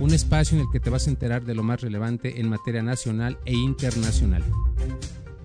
[0.00, 2.82] un espacio en el que te vas a enterar de lo más relevante en materia
[2.82, 4.42] nacional e internacional.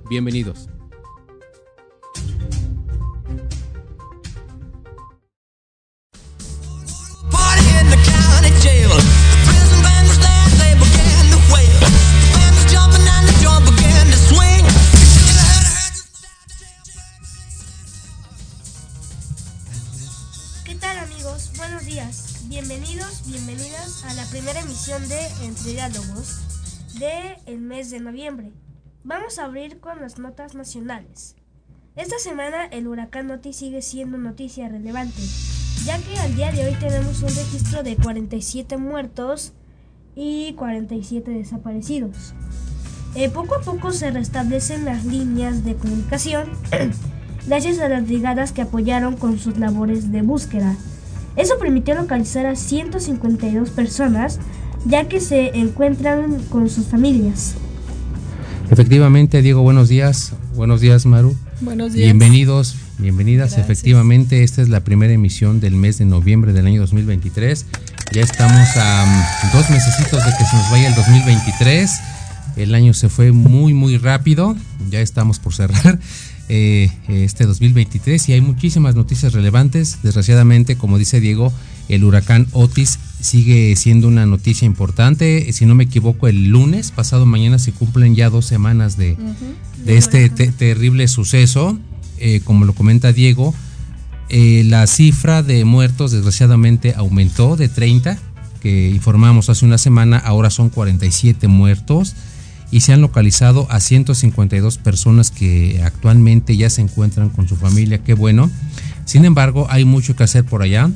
[0.09, 0.69] Bienvenidos.
[20.63, 21.51] ¿Qué tal amigos?
[21.57, 22.34] Buenos días.
[22.47, 28.51] Bienvenidos, bienvenidas a la primera emisión de Entre Diálogos de el mes de noviembre.
[29.03, 31.35] Vamos a abrir con las notas nacionales.
[31.95, 35.23] Esta semana el huracán Otis sigue siendo noticia relevante,
[35.85, 39.53] ya que al día de hoy tenemos un registro de 47 muertos
[40.15, 42.35] y 47 desaparecidos.
[43.15, 46.51] Eh, poco a poco se restablecen las líneas de comunicación
[47.47, 50.75] gracias a las brigadas que apoyaron con sus labores de búsqueda.
[51.35, 54.39] Eso permitió localizar a 152 personas,
[54.85, 57.55] ya que se encuentran con sus familias.
[58.71, 60.33] Efectivamente, Diego, buenos días.
[60.55, 61.35] Buenos días, Maru.
[61.61, 62.05] Buenos días.
[62.05, 63.57] Bienvenidos, bienvenidas.
[63.57, 67.65] Efectivamente, esta es la primera emisión del mes de noviembre del año 2023.
[68.13, 71.91] Ya estamos a um, dos mesecitos de que se nos vaya el 2023.
[72.55, 74.55] El año se fue muy, muy rápido.
[74.89, 75.99] Ya estamos por cerrar.
[76.47, 79.99] Eh, este 2023 y hay muchísimas noticias relevantes.
[80.03, 81.51] Desgraciadamente, como dice Diego,
[81.89, 85.51] el huracán Otis sigue siendo una noticia importante.
[85.53, 89.17] Si no me equivoco, el lunes, pasado mañana, se cumplen ya dos semanas de,
[89.85, 91.79] de este terrible suceso.
[92.19, 93.55] Eh, como lo comenta Diego,
[94.29, 98.17] eh, la cifra de muertos desgraciadamente aumentó de 30,
[98.61, 102.15] que informamos hace una semana, ahora son 47 muertos
[102.75, 107.99] y se han localizado a 152 personas que actualmente ya se encuentran con su familia,
[107.99, 108.51] qué bueno.
[109.05, 110.91] Sin embargo, hay mucho que hacer por allá.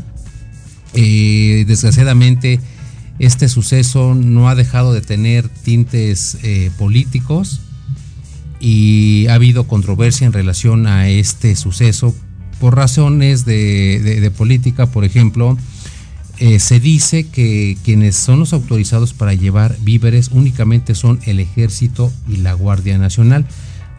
[0.93, 2.59] Eh, desgraciadamente,
[3.17, 7.61] este suceso no ha dejado de tener tintes eh, políticos
[8.59, 12.13] y ha habido controversia en relación a este suceso
[12.59, 15.57] por razones de, política, por ejemplo.
[16.39, 22.13] Eh, se dice que quienes son los autorizados para llevar víveres únicamente son el ejército
[22.29, 23.45] y la Guardia Nacional.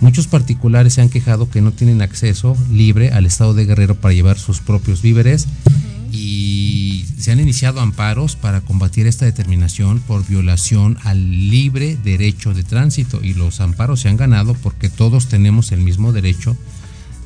[0.00, 4.14] Muchos particulares se han quejado que no tienen acceso libre al estado de Guerrero para
[4.14, 6.14] llevar sus propios víveres uh -huh.
[6.14, 12.64] y se han iniciado amparos para combatir esta determinación por violación al libre derecho de
[12.64, 16.56] tránsito y los amparos se han ganado porque todos tenemos el mismo derecho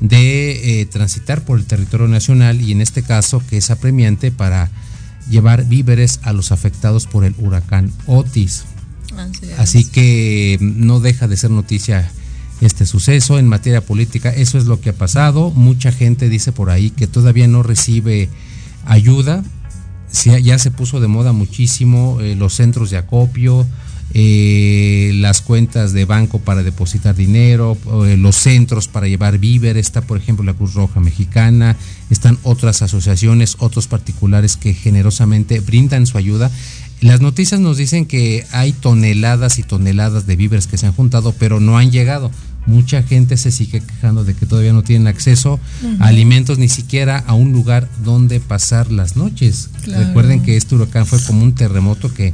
[0.01, 4.73] de eh, transitar por el territorio nacional y en este caso que es apremiante para
[5.29, 8.65] llevar víveres a los afectados por el huracán Otis.
[9.17, 12.11] Así, Así, que no deja de ser noticia
[12.61, 14.31] este suceso en materia política.
[14.31, 15.51] Eso es lo que ha pasado.
[15.51, 18.29] Mucha gente dice por ahí que todavía no recibe
[18.87, 19.45] ayuda.
[20.43, 23.67] Ya se puso de moda muchísimo eh, los centros de acopio,
[24.17, 27.77] eh, las cuentas de banco para depositar dinero,
[28.07, 31.77] eh, los centros para llevar víveres, está por ejemplo la Cruz Roja Mexicana,
[32.11, 36.49] están otras asociaciones, otros particulares que generosamente brindan su ayuda.
[37.01, 41.35] Las noticias nos dicen que hay toneladas y toneladas de víveres que se han juntado,
[41.37, 42.31] pero no han llegado.
[42.67, 46.01] Mucha gente se sigue quejando de que todavía no tienen acceso uh -huh.
[46.01, 49.71] a alimentos, ni siquiera a un lugar donde pasar las noches.
[49.83, 50.07] Claro.
[50.07, 52.33] Recuerden que este huracán fue como un terremoto que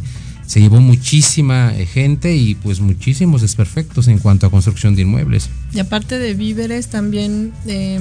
[0.51, 5.49] se llevó muchísima eh, gente y pues muchísimos desperfectos en cuanto a construcción de inmuebles.
[5.73, 8.01] Y aparte de víveres, también eh,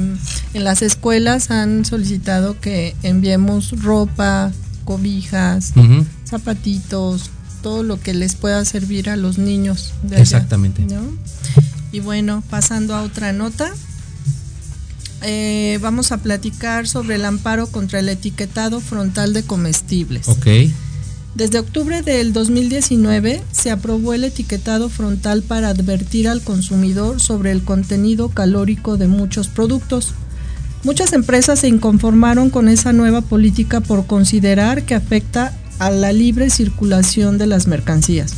[0.55, 4.51] en las escuelas han solicitado que enviemos ropa,
[4.83, 6.05] cobijas, uh -huh.
[6.25, 7.29] zapatitos,
[7.61, 9.93] todo lo que les pueda servir a los niños.
[10.01, 10.81] De allá, Exactamente.
[10.81, 11.03] ¿no?
[11.91, 13.71] Y bueno, pasando a otra nota,
[15.21, 20.27] eh, vamos a platicar sobre el amparo contra el etiquetado frontal de comestibles.
[20.27, 20.47] Ok.
[21.39, 27.63] Desde octubre del 2019 se aprobó el etiquetado frontal para advertir al consumidor sobre el
[27.63, 30.13] contenido calórico de muchos productos.
[30.83, 36.49] Muchas empresas se inconformaron con esa nueva política por considerar que afecta a la libre
[36.49, 38.33] circulación de las mercancías.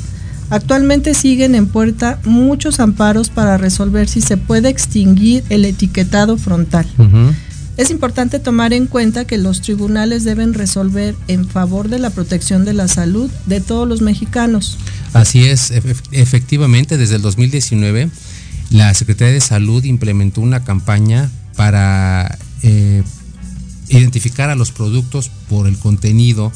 [0.51, 6.85] Actualmente siguen en puerta muchos amparos para resolver si se puede extinguir el etiquetado frontal.
[7.81, 12.63] Es importante tomar en cuenta que los tribunales deben resolver en favor de la protección
[12.63, 14.77] de la salud de todos los mexicanos.
[15.13, 15.73] Así es,
[16.11, 18.11] efectivamente, desde el 2019
[18.69, 23.01] la Secretaría de Salud implementó una campaña para eh,
[23.89, 26.51] identificar a los productos por el contenido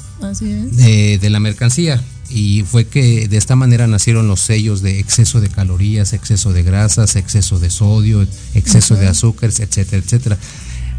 [0.73, 2.03] de, de, la mercancía.
[2.29, 6.61] Y fue que de esta manera nacieron los sellos de exceso de calorías, exceso de
[6.61, 10.37] grasas, exceso de sodio, exceso de azúcares, etcétera, etcétera.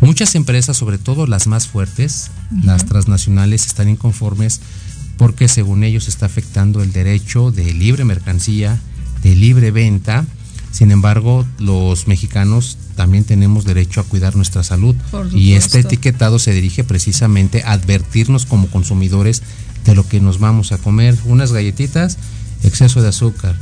[0.01, 2.31] Muchas empresas, sobre todo las más fuertes,
[2.63, 4.61] las transnacionales, están inconformes
[5.17, 8.79] porque según ellos está afectando el derecho de libre mercancía,
[9.23, 10.25] de libre venta.
[10.71, 14.95] Sin embargo, los mexicanos también tenemos derecho a cuidar nuestra salud
[15.33, 19.43] y este etiquetado se dirige precisamente a advertirnos como consumidores
[19.87, 21.17] de lo que nos vamos a comer.
[21.25, 22.19] Unas galletitas,
[22.63, 23.57] exceso de azúcar,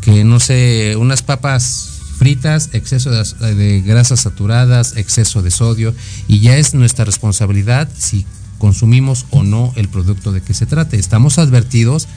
[0.00, 5.94] que no sé, unas papas fritas, exceso de, grasas saturadas, exceso de sodio
[6.28, 8.24] y ya es nuestra responsabilidad si
[8.58, 10.96] consumimos o no el producto de que se trate.
[10.96, 12.08] Estamos advertidos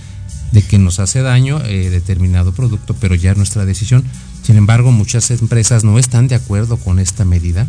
[0.52, 4.04] de que nos hace daño eh, determinado producto, pero ya es nuestra decisión.
[4.44, 7.68] Sin embargo, muchas empresas no están de acuerdo con esta medida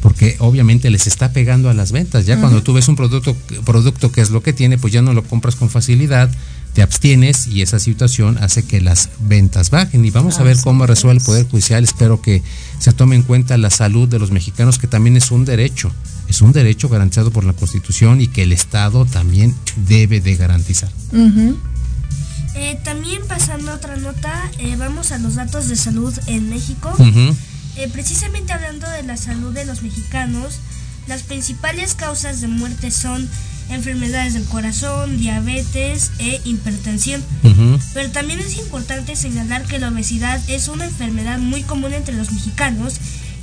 [0.00, 2.26] porque obviamente les está pegando a las ventas.
[2.26, 5.12] Ya cuando tú ves un producto, producto que es lo que tiene, pues ya no
[5.12, 6.30] lo compras con facilidad
[6.74, 10.04] te abstienes y esa situación hace que las ventas bajen.
[10.04, 11.84] Y vamos a ver cómo resuelve el Poder Judicial.
[11.84, 12.42] Espero que
[12.78, 15.92] se tome en cuenta la salud de los mexicanos, que también es un derecho,
[16.28, 19.54] es un derecho garantizado por la Constitución y que el Estado también
[19.88, 20.90] debe de garantizar.
[22.54, 26.92] Eh, también pasando a otra nota, eh, vamos a los datos de salud en México.
[27.76, 30.58] Eh, precisamente hablando de la salud de los mexicanos,
[31.06, 33.28] las principales causas de muerte son
[33.70, 37.22] enfermedades del corazón, diabetes e hipertensión.
[37.94, 42.32] Pero también es importante señalar que la obesidad es una enfermedad muy común entre los
[42.32, 42.94] mexicanos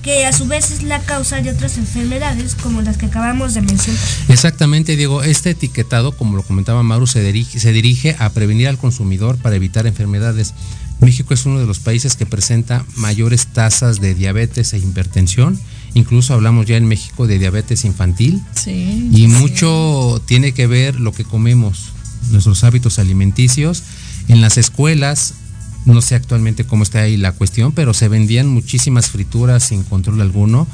[0.06, 3.62] que a su vez es la causa de otras enfermedades como las que acabamos de
[3.62, 4.00] mencionar.
[4.28, 5.24] Exactamente, Diego.
[5.24, 9.56] Este etiquetado, como lo comentaba Maru, se dirige, se dirige a prevenir al consumidor para
[9.56, 10.54] evitar enfermedades.
[11.00, 15.60] México es uno de los países que presenta mayores tasas de diabetes e hipertensión
[15.96, 18.44] Incluso hablamos ya en México de diabetes infantil.
[18.54, 21.94] Sí, y mucho tiene que ver lo que comemos,
[22.32, 23.82] nuestros hábitos alimenticios.
[24.28, 25.34] En las escuelas,
[25.86, 30.20] no sé actualmente cómo está ahí la cuestión, pero se vendían muchísimas frituras sin control
[30.22, 30.68] alguno.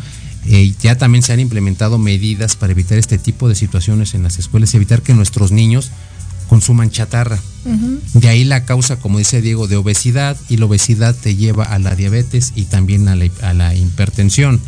[0.48, 4.40] Eh, ya también se han implementado medidas para evitar este tipo de situaciones en las
[4.40, 5.92] escuelas y evitar que nuestros niños
[6.52, 7.40] consuman chatarra.
[8.14, 11.80] De ahí la causa, como dice Diego, de obesidad y la obesidad te lleva a
[11.80, 14.60] la diabetes y también a la, hipertensión.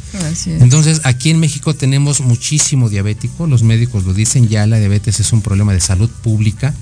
[0.45, 5.33] Entonces, aquí en México tenemos muchísimo diabético, los médicos lo dicen, ya la diabetes es
[5.33, 6.73] un problema de salud pública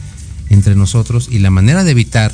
[0.50, 2.32] entre nosotros y la manera de evitar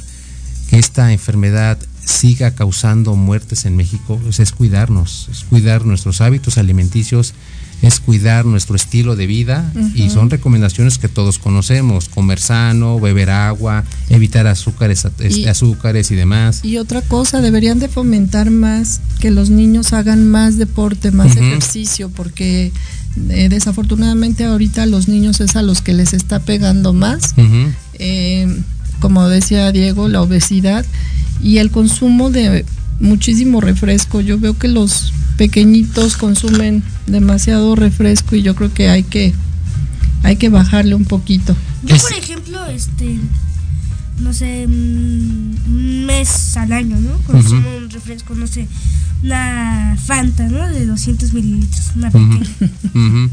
[0.69, 6.57] que esta enfermedad siga causando muertes en México pues, es cuidarnos, es cuidar nuestros hábitos
[6.57, 7.33] alimenticios,
[7.81, 13.29] es cuidar nuestro estilo de vida y son recomendaciones que todos conocemos, comer sano, beber
[13.29, 16.63] agua, evitar azúcares y, azúcares y demás.
[16.63, 22.10] Y otra cosa, deberían de fomentar más que los niños hagan más deporte, más ejercicio,
[22.10, 22.72] porque
[23.29, 27.36] eh, desafortunadamente ahorita los niños es a los que les está pegando más.
[27.93, 28.62] Eh,
[29.00, 30.86] como decía Diego, la obesidad
[31.41, 32.65] y el consumo de
[33.00, 34.22] muchísimo refresco.
[34.22, 39.34] Yo veo que los pequeñitos consumen demasiado refresco y yo creo que hay que
[40.24, 41.56] hay que bajarle un poquito.
[41.84, 43.18] Yo por ejemplo, este
[44.20, 47.18] no sé, un mes al año, ¿no?
[47.20, 48.68] Consumo un refresco, no sé,
[49.24, 50.68] una Fanta, ¿no?
[50.68, 52.39] De 200 mililitros, una pequeña.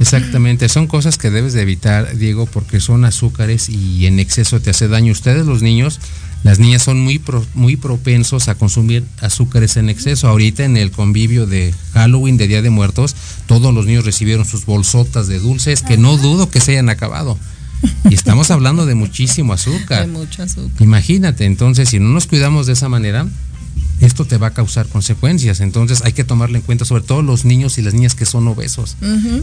[0.00, 4.70] Exactamente, son cosas que debes de evitar, Diego, porque son azúcares y en exceso te
[4.70, 5.10] hace daño.
[5.10, 5.98] Ustedes los niños
[6.44, 7.20] las niñas son muy,
[7.54, 10.28] muy propensos a consumir azúcares en exceso.
[10.28, 13.16] Ahorita en el convivio de Halloween, de Día de Muertos,
[13.46, 17.38] todos los niños recibieron sus bolsotas de dulces que no dudo que se hayan acabado.
[18.10, 20.06] Y estamos hablando de muchísimo azúcar.
[20.06, 20.82] De mucho azúcar.
[20.82, 23.26] Imagínate, entonces, si no nos cuidamos de esa manera,
[24.00, 25.60] esto te va a causar consecuencias.
[25.60, 28.46] Entonces hay que tomarlo en cuenta, sobre todo los niños y las niñas que son
[28.48, 28.96] obesos.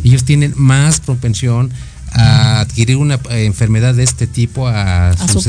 [0.04, 1.72] Ellos tienen más propensión
[2.12, 5.44] a adquirir una eh, enfermedad de este tipo a, su,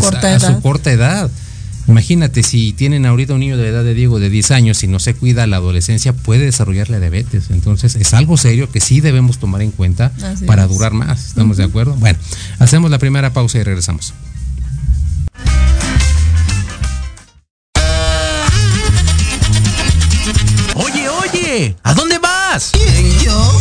[0.62, 1.30] corta edad.
[1.88, 4.98] Imagínate, si tienen ahorita un niño de edad de Diego de 10 años y no
[4.98, 7.50] se cuida la adolescencia, puede desarrollar la diabetes.
[7.50, 10.10] Entonces, es algo serio que sí debemos tomar en cuenta
[10.46, 11.26] para durar más.
[11.26, 11.94] ¿Estamos de acuerdo?
[11.94, 12.18] Bueno,
[12.58, 14.14] hacemos la primera pausa y regresamos.
[20.74, 22.72] Oye, oye, ¿a dónde vas?
[22.72, 23.60] ¿Quién, yo?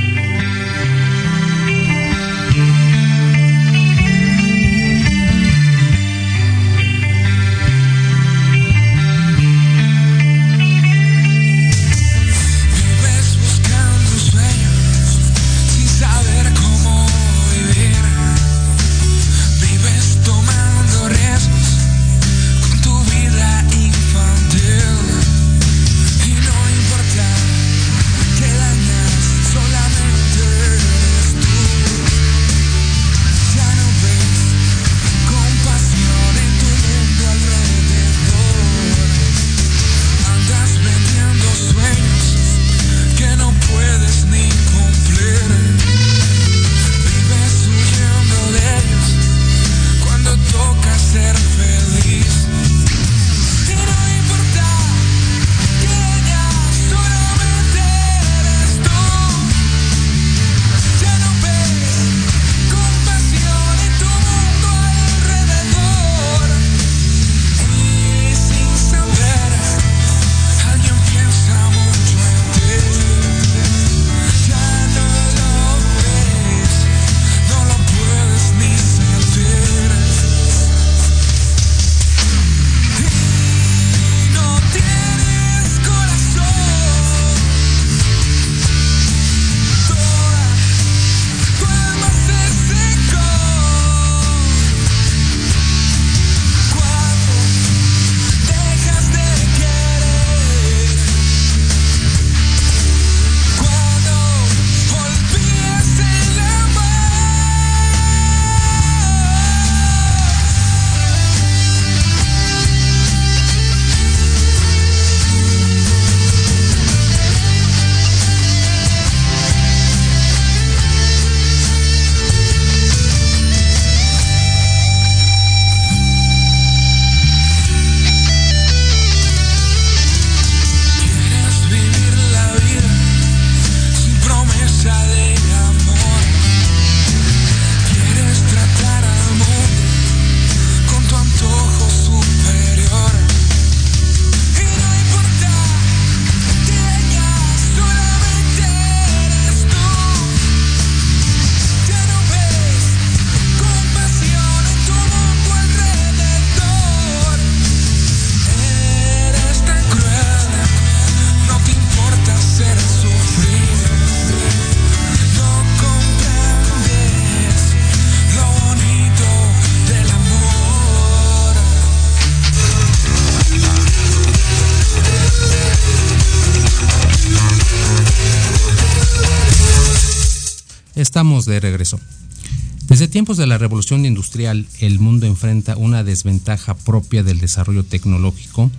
[183.11, 188.71] Tiempos de la revolución industrial, el mundo enfrenta una desventaja propia del desarrollo tecnológico,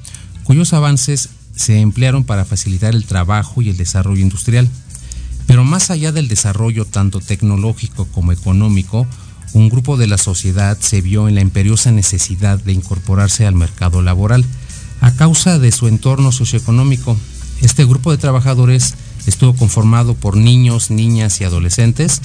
[0.42, 4.68] cuyos avances se emplearon para facilitar el trabajo y el desarrollo industrial.
[5.46, 9.06] Pero más allá del desarrollo tanto tecnológico como económico,
[9.52, 14.00] un grupo de la sociedad se vio en la imperiosa necesidad de incorporarse al mercado
[14.00, 14.44] laboral
[15.02, 17.18] a causa de su entorno socioeconómico.
[17.60, 18.94] Este grupo de trabajadores
[19.26, 22.20] estuvo conformado por niños, niñas y adolescentes.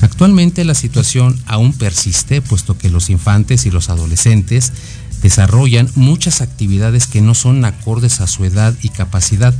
[0.00, 4.72] Actualmente la situación aún persiste, puesto que los infantes y los adolescentes
[5.22, 9.54] desarrollan muchas actividades que no son acordes a su edad y capacidad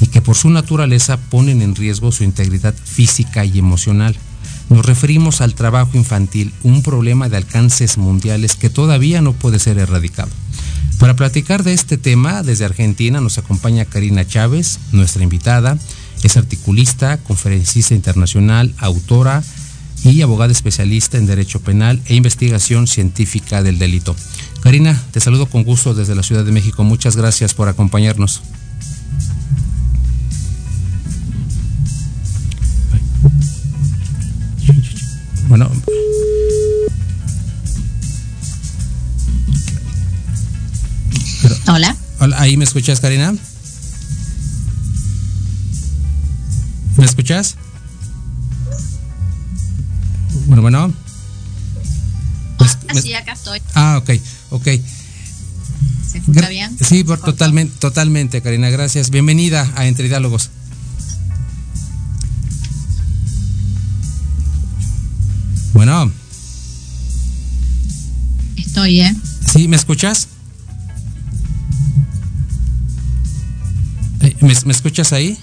[0.00, 4.16] y que por su naturaleza ponen en riesgo su integridad física y emocional.
[4.70, 9.78] Nos referimos al trabajo infantil, un problema de alcances mundiales que todavía no puede ser
[9.78, 10.30] erradicado.
[10.98, 15.76] Para platicar de este tema, desde Argentina nos acompaña Karina Chávez, nuestra invitada.
[16.22, 19.42] Es articulista, conferencista internacional, autora
[20.04, 24.16] y abogada especialista en Derecho Penal e Investigación Científica del Delito.
[24.62, 26.84] Karina, te saludo con gusto desde la Ciudad de México.
[26.84, 28.42] Muchas gracias por acompañarnos.
[35.48, 35.70] Bueno.
[41.66, 41.96] Hola.
[42.20, 43.34] Hola, ¿ahí me escuchas, Karina?
[47.02, 47.56] ¿Me escuchas?
[50.46, 50.94] Bueno, bueno.
[53.02, 53.60] sí, acá estoy.
[53.74, 54.10] Ah, ok,
[54.50, 54.68] ok.
[56.08, 56.78] ¿Se escucha bien?
[56.80, 59.10] Sí, por, totalmente, totalmente, Karina, gracias.
[59.10, 60.50] Bienvenida a Entre Diálogos.
[65.72, 66.12] Bueno.
[68.58, 69.16] Estoy, ¿eh?
[69.52, 70.28] Sí, ¿me escuchas?
[74.20, 75.36] Eh, ¿Me, ¿me escuchas ahí?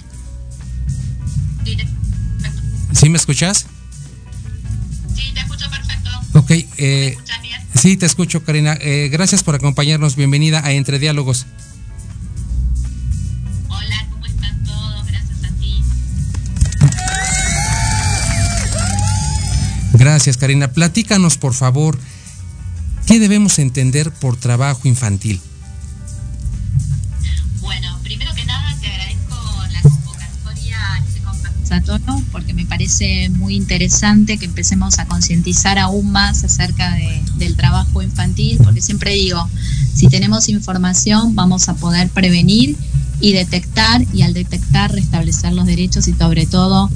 [3.00, 3.66] Sí, te, ¿Sí me escuchas?
[5.14, 6.10] sí, te escucho perfecto.
[6.34, 7.60] Ok, ¿Me eh, bien?
[7.74, 8.76] sí, te escucho, Karina.
[8.80, 10.16] Eh, gracias por acompañarnos.
[10.16, 11.46] Bienvenida a Entre Diálogos.
[13.68, 15.06] Hola, ¿cómo están todos?
[15.06, 15.82] Gracias a ti.
[19.94, 20.68] Gracias, Karina.
[20.72, 21.98] Platícanos, por favor,
[23.06, 25.40] ¿qué debemos entender por trabajo infantil?
[31.90, 37.56] Conversatorio porque me parece muy interesante que empecemos a concientizar aún más acerca de- del
[37.56, 39.48] trabajo infantil, porque siempre digo,
[39.94, 42.76] si tenemos información vamos a poder prevenir
[43.20, 46.90] y detectar y al detectar restablecer los derechos y sobre todo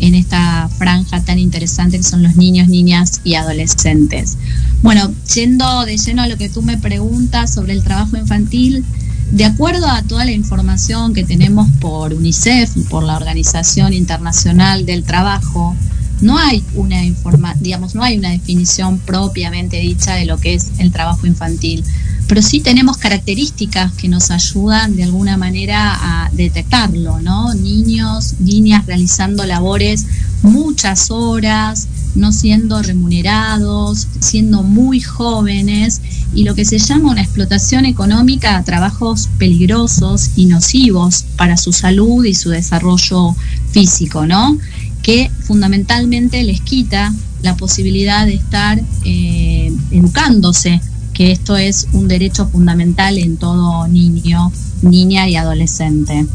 [0.00, 4.36] en esta franja tan interesante que son los niños, niñas y adolescentes.
[4.82, 8.84] Bueno, yendo de lleno a lo que tú me preguntas sobre el trabajo infantil,
[9.30, 14.86] de acuerdo a toda la información que tenemos por UNICEF y por la Organización Internacional
[14.86, 15.74] del Trabajo,
[16.20, 20.70] no hay una informa, digamos, no hay una definición propiamente dicha de lo que es
[20.78, 21.84] el trabajo infantil,
[22.28, 27.52] pero sí tenemos características que nos ayudan de alguna manera a detectarlo, ¿no?
[27.54, 30.06] Niños, niñas realizando labores
[30.42, 36.00] muchas horas, no siendo remunerados, siendo muy jóvenes
[36.34, 41.72] y lo que se llama una explotación económica a trabajos peligrosos y nocivos para su
[41.72, 43.34] salud y su desarrollo
[43.70, 44.58] físico, ¿no?
[45.02, 50.80] Que fundamentalmente les quita la posibilidad de estar eh, educándose,
[51.12, 54.50] que esto es un derecho fundamental en todo niño,
[54.82, 56.26] niña y adolescente.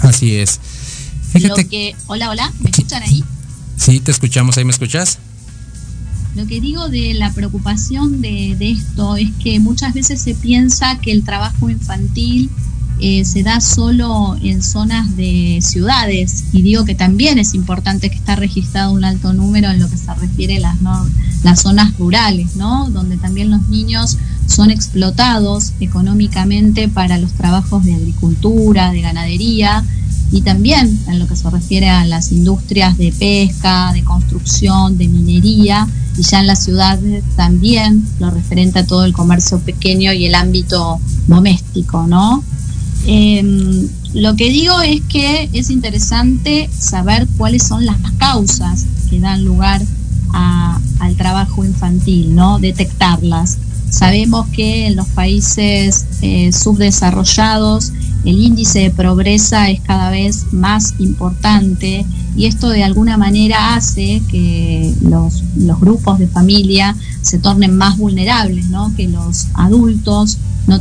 [0.00, 0.60] Así es.
[1.32, 3.22] Fíjate, Lo que, hola, hola, ¿me escuchan ahí?
[3.78, 5.18] Sí, te escuchamos, ¿ahí me escuchas?
[6.34, 10.98] Lo que digo de la preocupación de, de esto es que muchas veces se piensa
[11.00, 12.50] que el trabajo infantil
[13.00, 18.16] eh, se da solo en zonas de ciudades y digo que también es importante que
[18.16, 20.76] está registrado un alto número en lo que se refiere a las,
[21.44, 22.90] las zonas rurales, ¿no?
[22.90, 29.84] Donde también los niños son explotados económicamente para los trabajos de agricultura, de ganadería
[30.30, 35.08] y también en lo que se refiere a las industrias de pesca, de construcción, de
[35.08, 35.86] minería
[36.18, 40.34] y ya en las ciudades también lo referente a todo el comercio pequeño y el
[40.34, 42.42] ámbito doméstico, ¿no?
[43.06, 49.44] Eh, lo que digo es que es interesante saber cuáles son las causas que dan
[49.44, 49.80] lugar
[50.34, 52.58] a- al trabajo infantil, ¿no?
[52.58, 53.58] Detectarlas.
[53.90, 57.92] Sabemos que en los países eh, subdesarrollados
[58.28, 62.04] el índice de pobreza es cada vez más importante
[62.36, 65.42] y esto de alguna manera hace que los,
[65.80, 68.94] grupos de familia se tornen más vulnerables, ¿no?
[68.96, 70.78] que los adultos no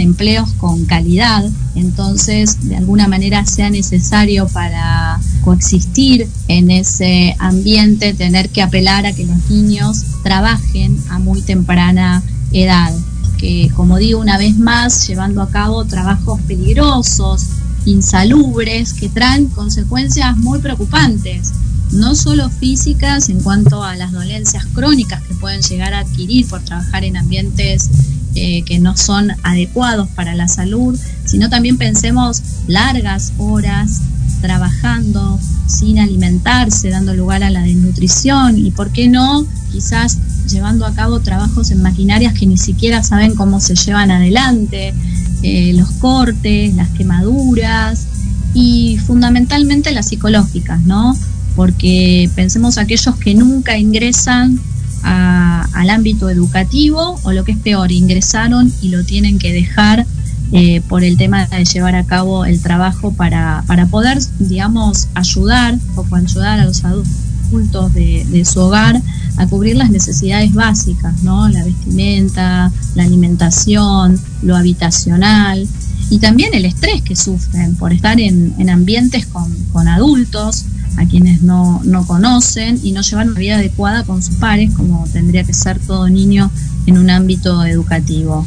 [0.00, 8.48] empleos con calidad, entonces de alguna manera sea necesario para coexistir en ese ambiente tener
[8.48, 12.92] que apelar a que los niños trabajen a muy temprana edad,
[13.38, 17.46] que como digo una vez más, llevando a cabo trabajos peligrosos,
[17.84, 21.52] insalubres, que traen consecuencias muy preocupantes
[21.92, 26.62] no solo físicas en cuanto a las dolencias crónicas que pueden llegar a adquirir por
[26.62, 27.90] trabajar en ambientes
[28.34, 34.00] eh, que no son adecuados para la salud, sino también pensemos largas horas
[34.40, 39.46] trabajando sin alimentarse, dando lugar a la desnutrición y, ¿por qué no?
[39.72, 44.94] Quizás llevando a cabo trabajos en maquinarias que ni siquiera saben cómo se llevan adelante,
[45.42, 48.06] eh, los cortes, las quemaduras
[48.54, 51.16] y fundamentalmente las psicológicas, ¿no?
[51.54, 54.58] Porque pensemos aquellos que nunca ingresan
[55.02, 60.06] al ámbito educativo o lo que es peor, ingresaron y lo tienen que dejar
[60.52, 65.76] eh, por el tema de llevar a cabo el trabajo para, para poder, digamos, ayudar
[65.96, 69.02] o ayudar a los adultos de, de, su hogar
[69.36, 71.48] a cubrir las necesidades básicas, ¿no?
[71.48, 75.66] La vestimenta, la alimentación, lo habitacional
[76.10, 80.64] y también el estrés que sufren por estar en, en ambientes con, con adultos
[80.96, 85.06] a quienes no, no conocen y no llevan una vida adecuada con sus pares, como
[85.12, 86.50] tendría que ser todo niño
[86.86, 88.46] en un ámbito educativo.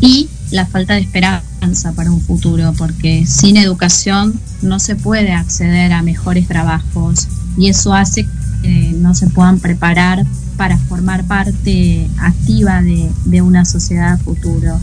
[0.00, 5.92] Y la falta de esperanza para un futuro, porque sin educación no se puede acceder
[5.92, 8.26] a mejores trabajos y eso hace
[8.64, 10.24] que no se puedan preparar
[10.56, 14.78] para formar parte activa de, de una sociedad futuro.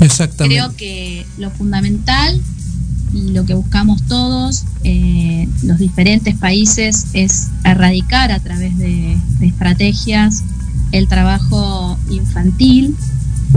[0.00, 0.56] Exactamente.
[0.56, 2.40] Creo que lo fundamental
[3.12, 9.46] y lo que buscamos todos, eh, los diferentes países, es erradicar a través de, de,
[9.46, 10.42] estrategias
[10.90, 12.96] el trabajo infantil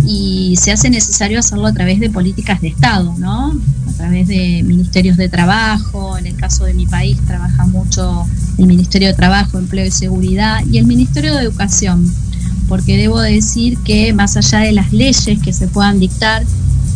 [0.05, 3.59] y se hace necesario hacerlo a través de políticas de Estado, ¿no?
[3.87, 8.65] A través de ministerios de trabajo, en el caso de mi país trabaja mucho el
[8.65, 12.11] Ministerio de Trabajo, Empleo y Seguridad y el Ministerio de Educación,
[12.67, 16.43] porque debo decir que más allá de las leyes que se puedan dictar,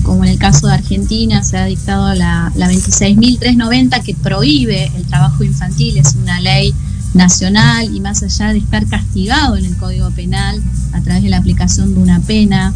[0.04, 5.04] como en el caso de Argentina se ha dictado la, la 26.390 que prohíbe el
[5.04, 6.74] trabajo infantil, es una ley
[7.14, 10.62] nacional y más allá de estar castigado en el Código Penal
[10.94, 12.74] a través de la aplicación de una pena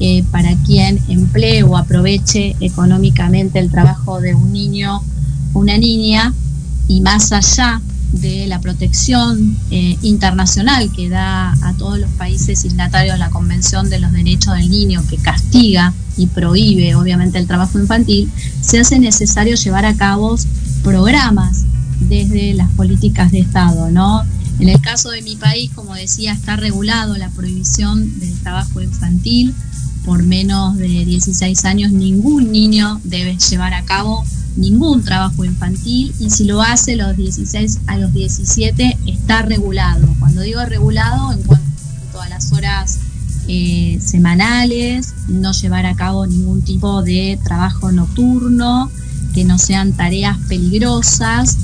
[0.00, 5.02] eh, para quien emplee o aproveche económicamente el trabajo de un niño
[5.52, 6.34] o una niña
[6.86, 7.80] y más allá
[8.12, 14.00] de la protección eh, internacional que da a todos los países signatarios la Convención de
[14.00, 19.56] los Derechos del Niño, que castiga y prohíbe obviamente el trabajo infantil, se hace necesario
[19.56, 20.36] llevar a cabo
[20.82, 21.64] programas
[22.00, 24.24] desde las políticas de Estado, ¿no?
[24.58, 29.54] En el caso de mi país, como decía, está regulado la prohibición del trabajo infantil.
[30.04, 34.24] Por menos de 16 años ningún niño debe llevar a cabo
[34.58, 40.06] ningún trabajo infantil y si lo hace los 16 a los 17 está regulado.
[40.18, 42.98] Cuando digo regulado, en cuanto a las horas
[43.46, 48.90] eh, semanales, no llevar a cabo ningún tipo de trabajo nocturno,
[49.32, 51.56] que no sean tareas peligrosas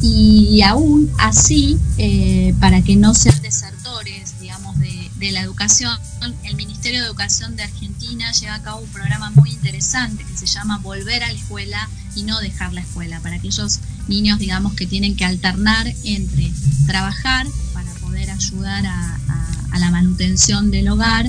[0.00, 5.96] y aún así, eh, para que no sean desertores, digamos, de, de, la educación,
[6.44, 10.46] el Ministerio de Educación de Argentina lleva a cabo un programa muy interesante que se
[10.46, 14.86] llama Volver a la Escuela y no dejar la escuela, para aquellos niños, digamos, que
[14.86, 16.52] tienen que alternar entre
[16.86, 21.26] trabajar para poder ayudar a la manutención del hogar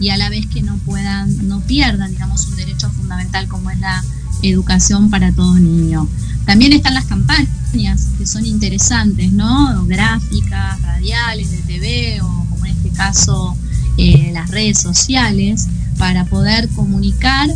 [0.00, 3.78] y a la vez que no puedan, no pierdan, digamos, un derecho fundamental como es
[3.78, 4.02] la
[4.42, 6.08] educación para todo niño.
[6.46, 9.84] También están las campañas que son interesantes, ¿no?
[9.84, 13.56] Gráficas, radiales, de TV o como en este caso
[13.96, 17.50] eh, las redes sociales para poder comunicar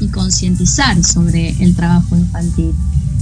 [0.00, 2.72] y concientizar sobre el trabajo infantil.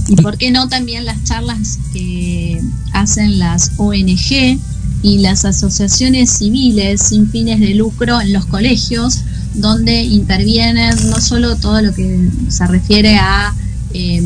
[0.07, 4.59] Y por qué no también las charlas que hacen las ONG
[5.03, 9.21] y las asociaciones civiles sin fines de lucro en los colegios,
[9.53, 13.53] donde intervienen no solo todo lo que se refiere a
[13.93, 14.21] eh,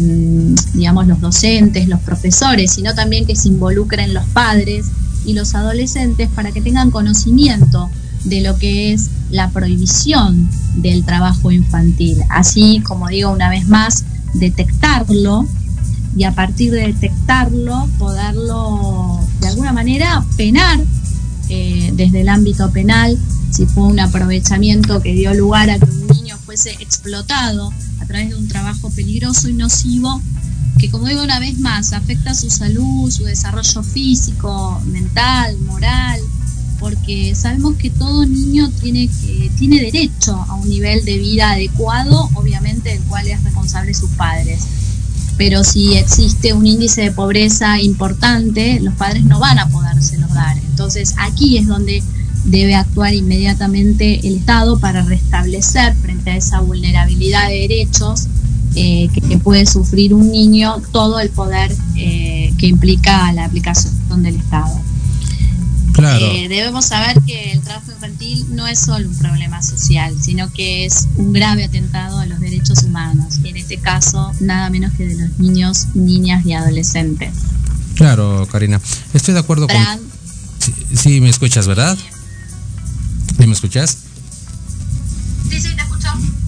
[0.74, 4.86] digamos, los docentes, los profesores, sino también que se involucren los padres
[5.26, 7.90] y los adolescentes para que tengan conocimiento
[8.26, 12.18] de lo que es la prohibición del trabajo infantil.
[12.30, 15.48] Así, como digo una vez más, detectarlo
[16.18, 20.80] y a partir de detectarlo, poderlo de alguna manera penar
[21.50, 23.18] eh, desde el ámbito penal,
[23.52, 28.30] si fue un aprovechamiento que dio lugar a que un niño fuese explotado a través
[28.30, 30.22] de un trabajo peligroso y nocivo
[30.78, 36.20] que como digo una vez más afecta su salud, su desarrollo físico, mental, moral,
[36.86, 39.10] porque sabemos que todo niño tiene,
[39.58, 44.68] tiene derecho a un nivel de vida adecuado, obviamente del cual es responsable sus padres.
[45.36, 50.60] Pero si existe un índice de pobreza importante, los padres no van a podérselos dar.
[50.60, 52.04] Entonces aquí es donde
[52.44, 58.28] debe actuar inmediatamente el Estado para restablecer frente a esa vulnerabilidad de derechos
[58.76, 64.36] eh, que, puede sufrir un niño todo el poder eh, que implica la aplicación del
[64.36, 64.80] Estado.
[65.96, 66.26] Claro.
[66.26, 70.86] Eh, debemos saber que el trabajo infantil no es solo un problema social, sino que
[70.86, 75.08] es un grave atentado a los derechos humanos, y en este caso nada menos que
[75.08, 77.34] de los niños, niñas y adolescentes.
[77.96, 78.82] Claro, Karina.
[79.14, 79.78] Estoy de acuerdo con...
[80.60, 81.98] Sí, sí, me escuchas, ¿verdad?
[83.38, 84.00] ¿Me escuchas?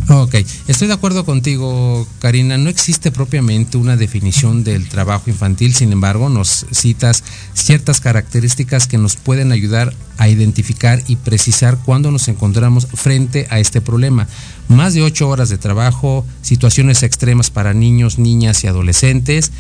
[0.10, 0.36] Ok,
[0.70, 2.58] estoy de acuerdo contigo, Karina.
[2.58, 8.98] No existe propiamente una definición del trabajo infantil, sin embargo, nos citas ciertas características que
[8.98, 14.30] nos pueden ayudar a identificar y precisar cuándo nos encontramos frente a este problema.
[14.70, 19.52] Más de ocho horas de trabajo, situaciones extremas para niños, niñas y adolescentes.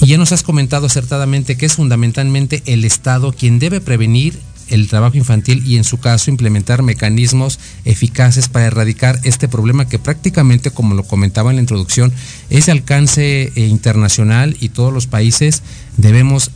[0.00, 4.38] Y ya nos has comentado acertadamente que es fundamentalmente el Estado quien debe prevenir
[4.68, 9.98] el trabajo infantil y en su caso implementar mecanismos eficaces para erradicar este problema que
[9.98, 12.12] prácticamente, como lo comentaba en la introducción,
[12.50, 15.62] es de alcance eh, internacional y todos los países
[15.96, 16.50] debemos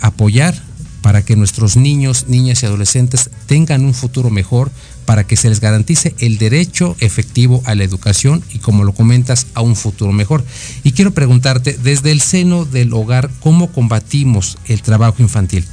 [0.00, 0.62] apoyar
[1.02, 4.70] para que nuestros niños, niñas y adolescentes tengan un futuro mejor,
[5.04, 9.48] para que se les garantice el derecho efectivo a la educación y, como lo comentas,
[9.54, 10.44] a un futuro mejor.
[10.84, 15.66] Y quiero preguntarte, desde el seno del hogar, ¿cómo combatimos el trabajo infantil?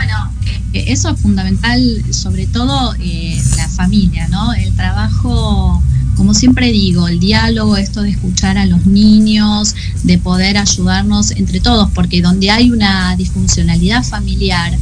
[0.00, 0.32] Bueno,
[0.72, 4.54] eh, eso es fundamental, sobre todo eh, la familia, ¿no?
[4.54, 5.82] El trabajo,
[6.16, 11.60] como siempre digo, el diálogo, esto de escuchar a los niños, de poder ayudarnos entre
[11.60, 14.74] todos, porque donde hay una disfuncionalidad familiar,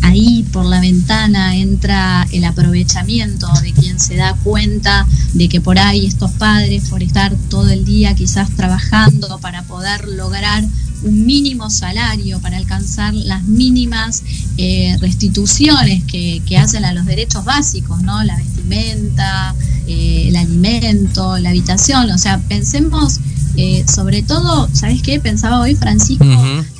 [0.00, 5.78] ahí por la ventana entra el aprovechamiento de quien se da cuenta de que por
[5.78, 10.64] ahí estos padres, por estar todo el día quizás trabajando para poder lograr
[11.04, 14.22] un mínimo salario para alcanzar las mínimas
[14.56, 18.22] eh, restituciones que, hacen a los derechos básicos, ¿no?
[18.22, 19.54] La vestimenta,
[19.88, 22.10] eh, el alimento, la habitación.
[22.10, 23.18] O sea, pensemos
[23.56, 25.18] eh, sobre todo, ¿sabes qué?
[25.18, 26.24] Pensaba hoy, Francisco,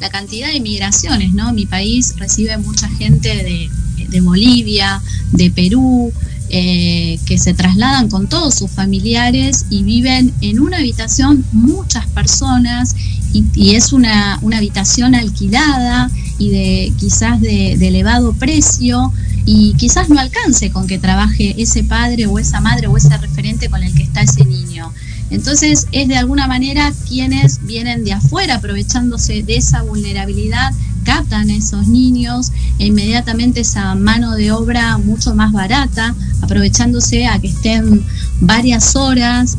[0.00, 1.52] la cantidad de migraciones, ¿no?
[1.52, 3.70] Mi país recibe mucha gente de,
[4.08, 6.12] de Bolivia, de Perú,
[6.54, 12.94] eh, que se trasladan con todos sus familiares y viven en una habitación muchas personas
[13.32, 19.14] y, es una, una, habitación alquilada y de quizás de, elevado precio
[19.46, 23.70] y quizás no alcance con que trabaje ese padre o esa madre o ese referente
[23.70, 24.92] con el que está ese niño.
[25.30, 31.88] Entonces es de alguna manera quienes vienen de afuera aprovechándose de esa vulnerabilidad captan esos
[31.88, 38.04] niños e inmediatamente esa mano de obra mucho más barata, aprovechándose a que estén
[38.40, 39.56] varias horas.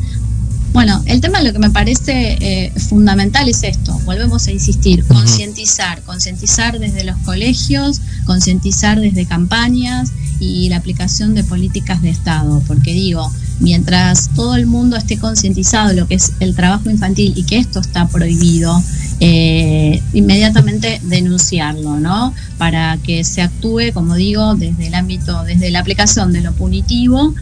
[0.72, 6.02] Bueno, el tema lo que me parece eh, fundamental es esto, volvemos a insistir, concientizar,
[6.02, 10.12] concientizar desde los colegios, concientizar desde campañas
[10.44, 13.30] y la aplicación de políticas de Estado, porque digo,
[13.60, 17.58] mientras todo el mundo esté concientizado de lo que es el trabajo infantil y que
[17.58, 18.82] esto está prohibido,
[19.20, 22.34] eh, inmediatamente denunciarlo, ¿no?
[22.58, 27.34] Para que se actúe, como digo, desde el ámbito, desde la aplicación de lo punitivo,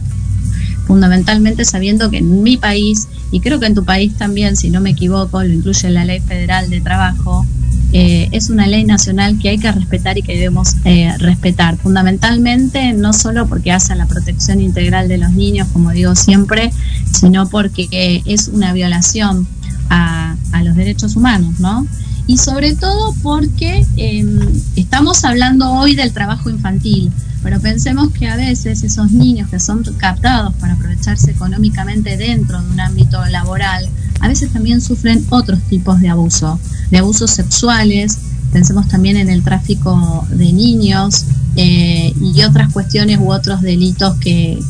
[0.85, 4.81] fundamentalmente sabiendo que en mi país, y creo que en tu país también, si no
[4.81, 7.45] me equivoco, lo incluye la Ley Federal de Trabajo,
[7.93, 12.91] eh, es una ley nacional que hay que respetar y que debemos eh, respetar, fundamentalmente
[12.93, 16.73] no solo porque hace la protección integral de los niños, como digo siempre,
[17.11, 19.47] sino porque es una violación
[19.89, 21.85] a, los derechos humanos, ¿no?
[22.25, 24.39] Y sobre todo porque em,
[24.77, 27.11] estamos hablando hoy del trabajo infantil,
[27.43, 32.71] pero pensemos que a veces esos niños que son captados para aprovecharse económicamente dentro de
[32.71, 33.89] un ámbito laboral,
[34.23, 36.57] a veces también sufren otros tipos de abuso,
[36.89, 38.19] de abusos sexuales,
[38.53, 41.25] pensemos también en el tráfico de niños
[41.57, 44.63] eh, y otras cuestiones u otros delitos que,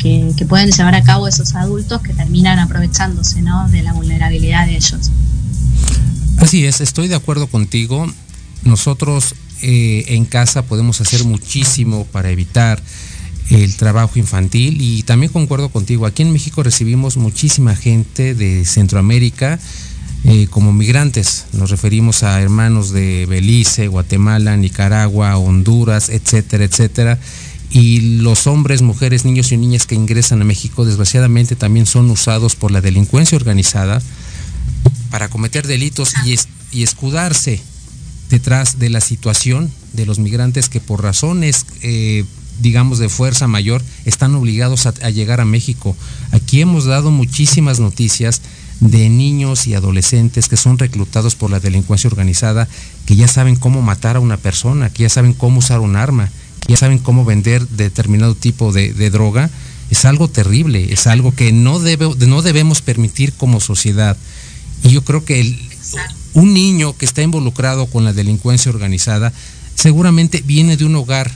[0.49, 3.69] pueden llevar a cabo esos adultos que terminan aprovechándose ¿no?
[3.69, 5.11] de la vulnerabilidad de ellos.
[6.37, 8.07] Así es, estoy de acuerdo contigo.
[8.63, 12.81] Nosotros eh, en casa podemos hacer muchísimo para evitar
[13.49, 19.59] el trabajo infantil y también concuerdo contigo, aquí en México recibimos muchísima gente de Centroamérica
[20.25, 27.19] eh, como migrantes, nos referimos a hermanos de Belice, Guatemala, Nicaragua, Honduras, etcétera, etcétera.
[27.71, 32.55] Y los hombres, mujeres, niños y niñas que ingresan a México desgraciadamente también son usados
[32.55, 34.01] por la delincuencia organizada
[35.09, 36.35] para cometer delitos y,
[36.71, 37.59] y escudarse
[38.29, 42.23] detrás de la situación de los migrantes que por razones, eh,
[42.59, 45.95] digamos, de fuerza mayor, están obligados a, llegar a México.
[46.31, 48.41] Aquí hemos dado muchísimas noticias
[48.79, 52.67] de niños y adolescentes que son reclutados por la delincuencia organizada,
[53.05, 56.29] que ya saben cómo matar a una persona, que ya saben cómo usar un arma,
[56.61, 59.49] que ya saben cómo vender determinado tipo de, droga.
[59.89, 64.17] Es algo terrible, es algo que no, debe, no debemos permitir como sociedad.
[64.83, 65.57] Y yo creo que el,
[66.33, 69.31] un niño que está involucrado con la delincuencia organizada
[69.75, 71.31] seguramente viene de un hogar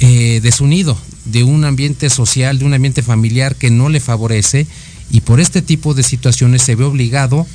[0.00, 4.66] eh, desunido, de un ambiente social, de un ambiente familiar que no le favorece
[5.10, 7.46] y por este tipo de situaciones se ve obligado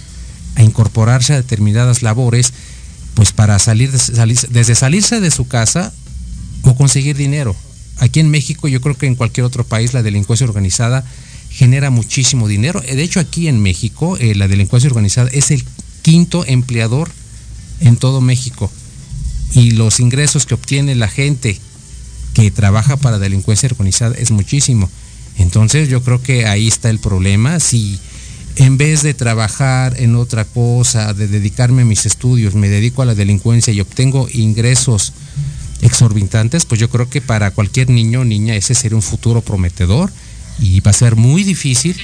[0.56, 2.54] a incorporarse a determinadas labores,
[3.14, 5.94] pues para salir, desde salirse de su casa
[6.64, 7.56] o conseguir dinero.
[7.98, 11.06] Aquí en México, yo creo que en cualquier otro país, la delincuencia organizada
[11.50, 12.82] genera muchísimo dinero.
[12.82, 15.64] De hecho, aquí en México, eh, la delincuencia organizada es el
[16.02, 17.12] quinto empleador
[17.80, 18.72] en todo México.
[19.54, 21.60] Y los ingresos que obtiene la gente
[22.34, 24.90] que trabaja para delincuencia organizada es muchísimo.
[25.38, 27.60] Entonces yo creo que ahí está el problema.
[27.60, 28.00] Si
[28.56, 33.06] en vez de trabajar en otra cosa, de dedicarme a mis estudios, me dedico a
[33.06, 35.14] la delincuencia y obtengo ingresos
[35.82, 40.12] exorbitantes, pues yo creo que para cualquier niño o niña ese sería un futuro prometedor
[40.60, 41.96] y va a ser muy difícil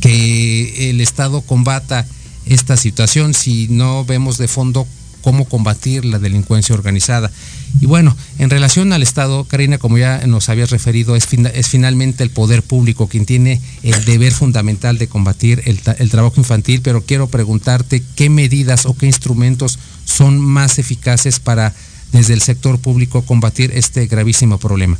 [0.00, 2.06] que el Estado combata
[2.46, 4.86] esta situación si no vemos de fondo
[5.22, 7.30] cómo combatir la delincuencia organizada.
[7.80, 12.22] Y bueno, en relación al Estado, Karina, como ya nos habías referido, es, es finalmente
[12.22, 17.02] el poder público quien tiene el deber fundamental de combatir el, el, trabajo infantil, pero
[17.02, 21.74] quiero preguntarte qué medidas o qué instrumentos son más eficaces para
[22.12, 24.96] desde el sector público combatir este gravísimo problema.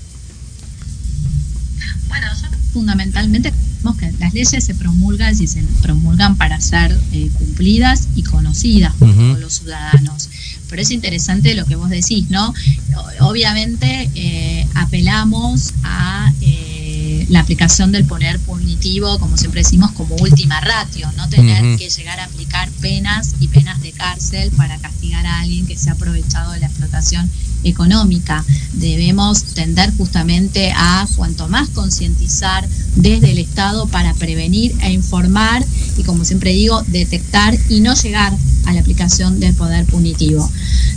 [2.09, 2.27] Bueno,
[2.73, 3.53] fundamentalmente
[3.93, 9.39] que las leyes se promulgan y se promulgan para ser eh, cumplidas y conocidas por
[9.39, 10.31] los ciudadanos.
[10.69, 12.53] Pero es interesante lo que vos decís, ¿no?
[13.21, 20.61] Obviamente eh, apelamos a eh, la aplicación del poder punitivo, como siempre decimos, como última
[20.61, 25.41] ratio, no tener que llegar a aplicar penas y penas de cárcel para castigar a
[25.41, 27.31] alguien que se ha aprovechado de la explotación
[27.65, 28.45] económica.
[28.75, 35.65] Debemos tender justamente a cuanto más concientizar desde el Estado para prevenir e informar
[35.97, 38.33] y como siempre digo, detectar y no llegar
[38.67, 40.51] a la aplicación del poder punitivo.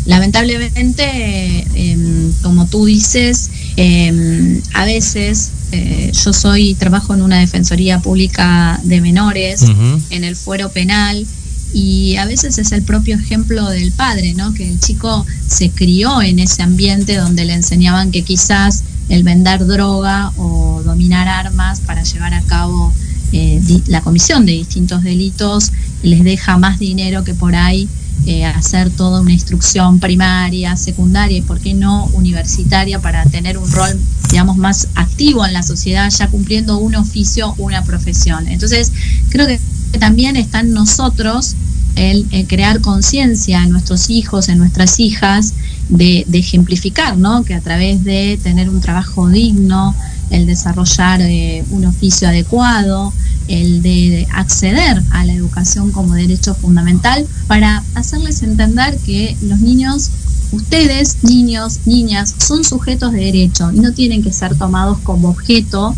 [0.05, 7.99] Lamentablemente, em, como tú dices, em, a veces eh, yo soy, trabajo en una defensoría
[7.99, 9.63] pública de menores,
[10.09, 11.27] en el fuero penal,
[11.73, 14.53] y a veces es el propio ejemplo del padre, ¿no?
[14.53, 19.65] Que el chico se crió en ese ambiente donde le enseñaban que quizás el vender
[19.65, 22.93] droga o dominar armas para llevar a cabo
[23.31, 27.89] eh, la comisión de distintos delitos les deja más dinero que por ahí
[28.25, 33.71] eh, hacer toda una instrucción primaria, secundaria y, por qué no, universitaria para tener un
[33.71, 33.97] rol,
[34.29, 38.47] digamos, más activo en la sociedad, ya cumpliendo un oficio, una profesión.
[38.47, 38.91] Entonces,
[39.29, 39.59] creo que
[39.99, 41.55] también está en nosotros
[41.97, 45.53] el, crear conciencia en nuestros hijos, en nuestras hijas,
[45.89, 47.43] de, ejemplificar, ¿no?
[47.43, 49.95] Que a través de tener un trabajo digno,
[50.29, 53.13] el desarrollar eh, un oficio adecuado,
[53.47, 60.11] el de acceder a la educación como derecho fundamental, para hacerles entender que los niños,
[60.51, 65.95] ustedes, niños, niñas, son sujetos de derecho y no tienen que ser tomados como objeto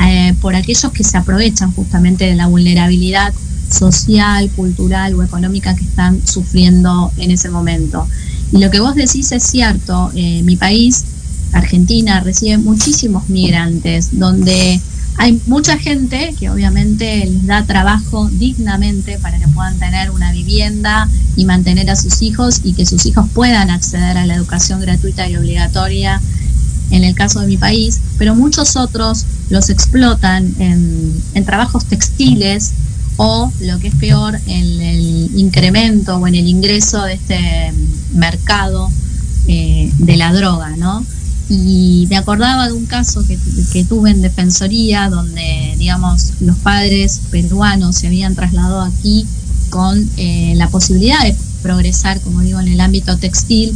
[0.00, 3.32] eh, por aquellos que se aprovechan justamente de la vulnerabilidad
[3.70, 8.06] social, cultural o económica que están sufriendo en ese momento.
[8.52, 11.04] Y lo que vos decís es cierto, eh, mi país,
[11.52, 14.80] Argentina, recibe muchísimos migrantes, donde
[15.16, 21.08] hay mucha gente que obviamente les da trabajo dignamente para que puedan tener una vivienda
[21.36, 25.28] y mantener a sus hijos y que sus hijos puedan acceder a la educación gratuita
[25.28, 26.20] y obligatoria
[26.92, 32.72] en el caso de mi país, pero muchos otros los explotan en, trabajos textiles
[33.16, 37.72] o, lo que es peor, en el incremento o en el ingreso de este
[38.14, 38.90] mercado
[39.48, 41.04] eh, de la droga, ¿no?
[41.48, 43.36] Y me acordaba de un caso que,
[43.84, 49.26] tuve en Defensoría, donde, digamos, los padres peruanos se habían trasladado aquí
[49.68, 53.74] con eh, la posibilidad de progresar, como digo, en el ámbito textil,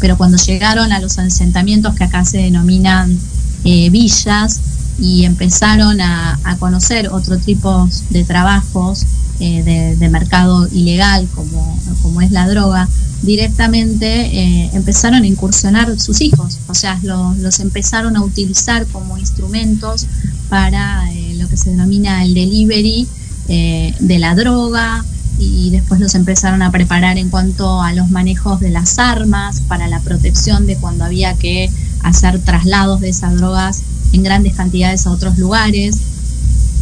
[0.00, 3.18] pero cuando llegaron a los asentamientos que acá se denominan
[3.64, 4.60] eh, villas
[4.98, 9.04] y empezaron a, conocer otro tipo de trabajos
[9.40, 12.88] eh, de, mercado ilegal como, como es la droga,
[13.22, 20.06] directamente eh, empezaron a incursionar sus hijos, o sea, los, empezaron a utilizar como instrumentos
[20.48, 21.04] para
[21.36, 23.08] lo que se denomina el delivery
[23.48, 25.04] de la droga,
[25.38, 29.88] y después los empezaron a preparar en cuanto a los manejos de las armas para
[29.88, 31.70] la protección de cuando había que
[32.02, 33.82] hacer traslados de esas drogas
[34.12, 35.96] en grandes cantidades a otros lugares.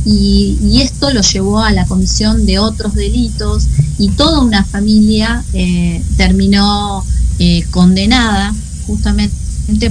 [0.05, 6.03] Y, esto lo llevó a la comisión de otros delitos y toda una familia eh,
[6.17, 7.05] terminó
[7.39, 8.53] eh, condenada
[8.87, 9.42] justamente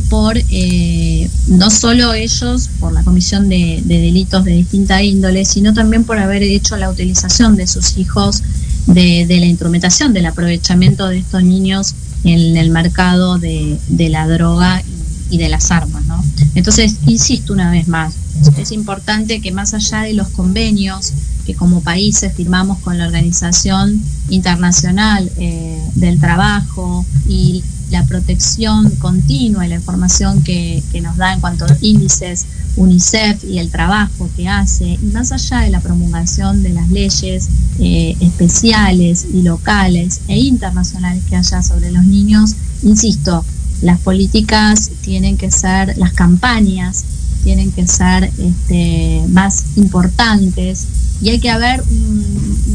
[0.10, 6.04] por eh, no solo ellos por la comisión de, delitos de distinta índole, sino también
[6.04, 8.44] por haber hecho la utilización de sus hijos
[8.88, 14.84] de, la instrumentación, del aprovechamiento de estos niños en el mercado de, la droga
[15.30, 16.06] y de las armas.
[16.06, 16.24] ¿no?
[16.56, 18.14] Entonces, insisto una vez más,
[18.58, 21.14] es importante que más allá de los convenios
[21.46, 29.66] que como países firmamos con la Organización Internacional eh, del Trabajo y la protección continua
[29.66, 32.46] y la información que, nos da en cuanto a índices
[32.78, 37.50] UNICEF y el trabajo que hace, y más allá de la promulgación de las leyes
[37.80, 43.44] eh, especiales y locales e internacionales que haya sobre los niños, insisto,
[43.82, 47.04] las políticas tienen que ser, las campañas
[47.44, 50.88] tienen que ser este, más importantes
[51.22, 51.84] y hay que haber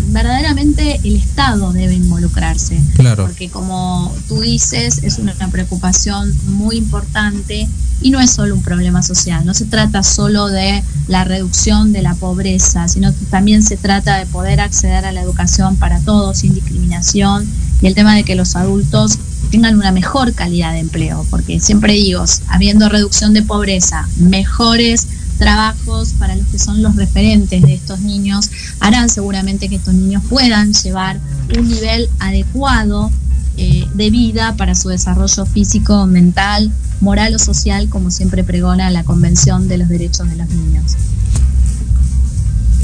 [0.09, 2.81] verdaderamente el Estado debe involucrarse.
[2.95, 3.27] Claro.
[3.27, 7.69] Porque como tú dices, es una, preocupación muy importante
[8.01, 12.03] y no es solo un problema social, no se trata solo de la reducción de
[12.03, 16.39] la pobreza, sino que también se trata de poder acceder a la educación para todos
[16.39, 17.47] sin discriminación
[17.81, 19.19] y el tema de que los adultos
[19.51, 25.07] tengan una mejor calidad de empleo, porque siempre digo, habiendo reducción de pobreza, mejores
[25.39, 28.51] trabajos para los que son los referentes de estos niños,
[28.81, 31.21] harán seguramente que estos niños puedan llevar
[31.57, 33.11] un nivel adecuado
[33.59, 39.05] eh, de vida para su desarrollo físico, mental, moral o social, como siempre pregona la
[39.05, 40.97] Convención de los Derechos de los Niños.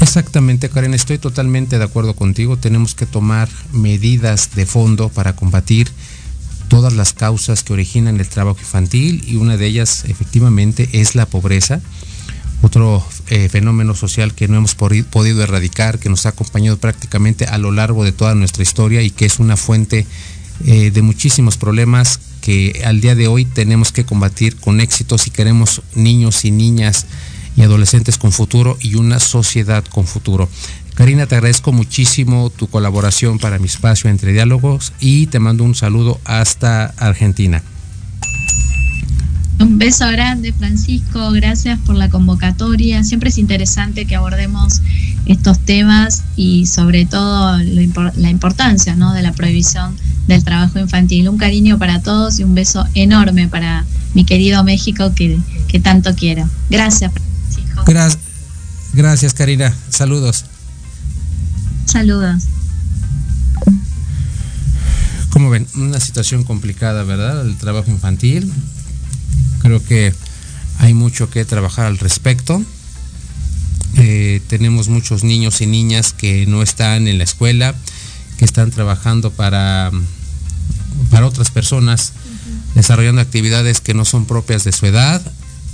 [0.03, 2.57] Exactamente, Karen, estoy totalmente de acuerdo contigo.
[2.57, 5.89] Tenemos que tomar medidas de fondo para combatir
[6.67, 11.25] todas las causas que originan el trabajo infantil y una de ellas efectivamente es la
[11.25, 11.79] pobreza
[12.61, 17.57] otro eh, fenómeno social que no hemos podido erradicar, que nos ha acompañado prácticamente a
[17.57, 20.05] lo largo de toda nuestra historia y que es una fuente
[20.65, 25.29] eh, de muchísimos problemas que al día de hoy tenemos que combatir con éxito si
[25.29, 27.05] queremos niños y niñas
[27.55, 30.49] y adolescentes con futuro y una sociedad con futuro.
[30.95, 35.75] Karina, te agradezco muchísimo tu colaboración para mi espacio entre diálogos y te mando un
[35.75, 37.63] saludo hasta Argentina.
[39.59, 41.31] Un beso grande, Francisco.
[41.31, 43.03] Gracias por la convocatoria.
[43.03, 44.81] Siempre es interesante que abordemos
[45.25, 49.13] estos temas y sobre todo la importancia ¿no?
[49.13, 49.95] de la prohibición
[50.27, 51.29] del trabajo infantil.
[51.29, 56.13] Un cariño para todos y un beso enorme para mi querido México que, que tanto
[56.15, 56.47] quiero.
[56.69, 57.11] Gracias,
[58.93, 59.73] Gracias, Karina.
[59.89, 60.45] Saludos.
[61.85, 62.43] Saludos.
[65.29, 67.45] Como ven, una situación complicada, ¿verdad?
[67.45, 68.51] El trabajo infantil
[69.63, 70.13] Creo que
[70.79, 72.61] hay mucho que trabajar al respecto.
[73.95, 77.73] Eh, tenemos muchos niños y niñas que no están en la escuela,
[78.37, 79.89] que están trabajando para,
[81.09, 82.11] para otras personas,
[82.75, 85.21] desarrollando actividades que no son propias de su edad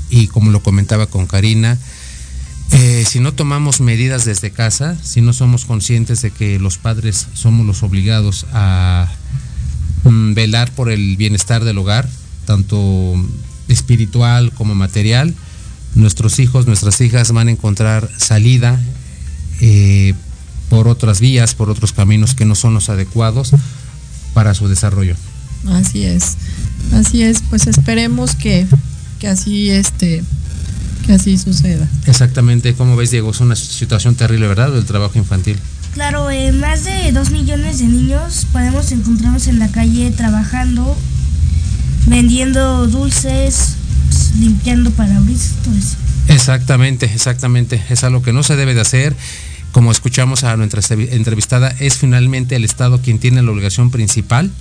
[0.09, 1.77] y como lo comentaba con Karina,
[2.71, 7.27] eh, si no tomamos medidas desde casa, si no somos conscientes de que los padres
[7.33, 9.07] somos los obligados a
[10.03, 12.07] mm, velar por el bienestar del hogar,
[12.45, 13.15] tanto
[13.67, 15.33] espiritual como material,
[15.95, 18.79] nuestros hijos, nuestras hijas van a encontrar salida
[19.61, 20.13] eh,
[20.69, 23.51] por otras vías, por otros caminos que no son los adecuados
[24.33, 25.15] para su desarrollo.
[25.67, 26.37] Así es,
[26.93, 28.67] así es, pues esperemos que,
[29.19, 30.23] que así este
[31.05, 31.87] que así suceda.
[32.05, 34.75] Exactamente, como ves Diego, es una situación terrible, ¿verdad?
[34.77, 35.57] El trabajo infantil.
[35.93, 40.95] Claro, eh, más de dos millones de niños podemos encontrarnos en la calle trabajando
[42.05, 43.75] vendiendo dulces,
[44.39, 45.95] limpiando parabrisas, todo eso.
[46.27, 47.83] Exactamente, exactamente.
[47.89, 49.15] Es algo que no se debe de hacer.
[49.71, 54.51] Como escuchamos a nuestra entrevistada, es finalmente el Estado quien tiene la obligación principal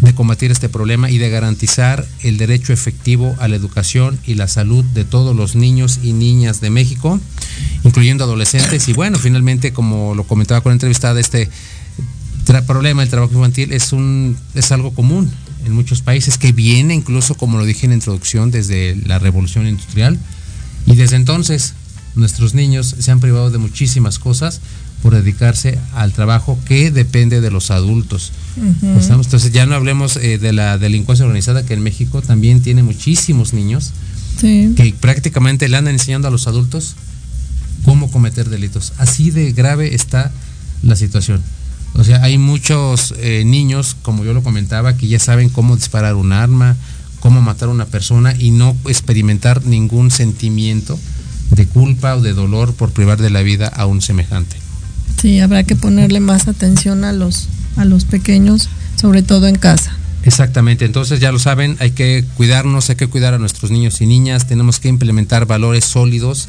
[0.00, 4.46] de combatir este problema y de garantizar el derecho efectivo a la educación y la
[4.46, 7.20] salud de todos los niños y niñas de México,
[7.84, 8.88] incluyendo adolescentes.
[8.88, 11.50] Y bueno, finalmente, como lo comentaba con la entrevistada, este
[12.66, 15.30] problema del trabajo infantil es, un, es algo común
[15.66, 19.66] en muchos países, que viene incluso, como lo dije en la introducción, desde la revolución
[19.66, 20.18] industrial.
[20.86, 21.74] Y desde entonces
[22.14, 24.60] nuestros niños se han privado de muchísimas cosas
[25.02, 28.32] por dedicarse al trabajo que depende de los adultos.
[28.82, 33.52] Entonces ya no hablemos eh, de la delincuencia organizada, que en México también tiene muchísimos
[33.52, 33.92] niños
[34.40, 36.94] que prácticamente le andan enseñando a los adultos
[37.84, 38.92] cómo cometer delitos.
[38.98, 40.32] Así de grave está
[40.82, 41.42] la situación.
[41.94, 46.14] O sea, hay muchos eh, niños, como yo lo comentaba, que ya saben cómo disparar
[46.14, 46.76] un arma,
[47.20, 50.98] cómo matar a una persona y no experimentar ningún sentimiento
[51.50, 54.56] de culpa o de dolor por privar de la vida a un semejante.
[55.20, 58.68] Sí, habrá que ponerle más atención a los, a los pequeños,
[59.00, 59.96] sobre todo en casa.
[60.24, 64.06] Exactamente, entonces ya lo saben, hay que cuidarnos, hay que cuidar a nuestros niños y
[64.06, 66.48] niñas, tenemos que implementar valores sólidos,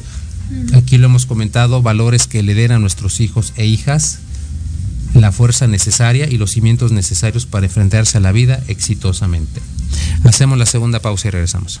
[0.74, 4.18] aquí lo hemos comentado, valores que le den a nuestros hijos e hijas
[5.14, 9.60] la fuerza necesaria y los cimientos necesarios para enfrentarse a la vida exitosamente.
[10.24, 11.80] Hacemos la segunda pausa y regresamos.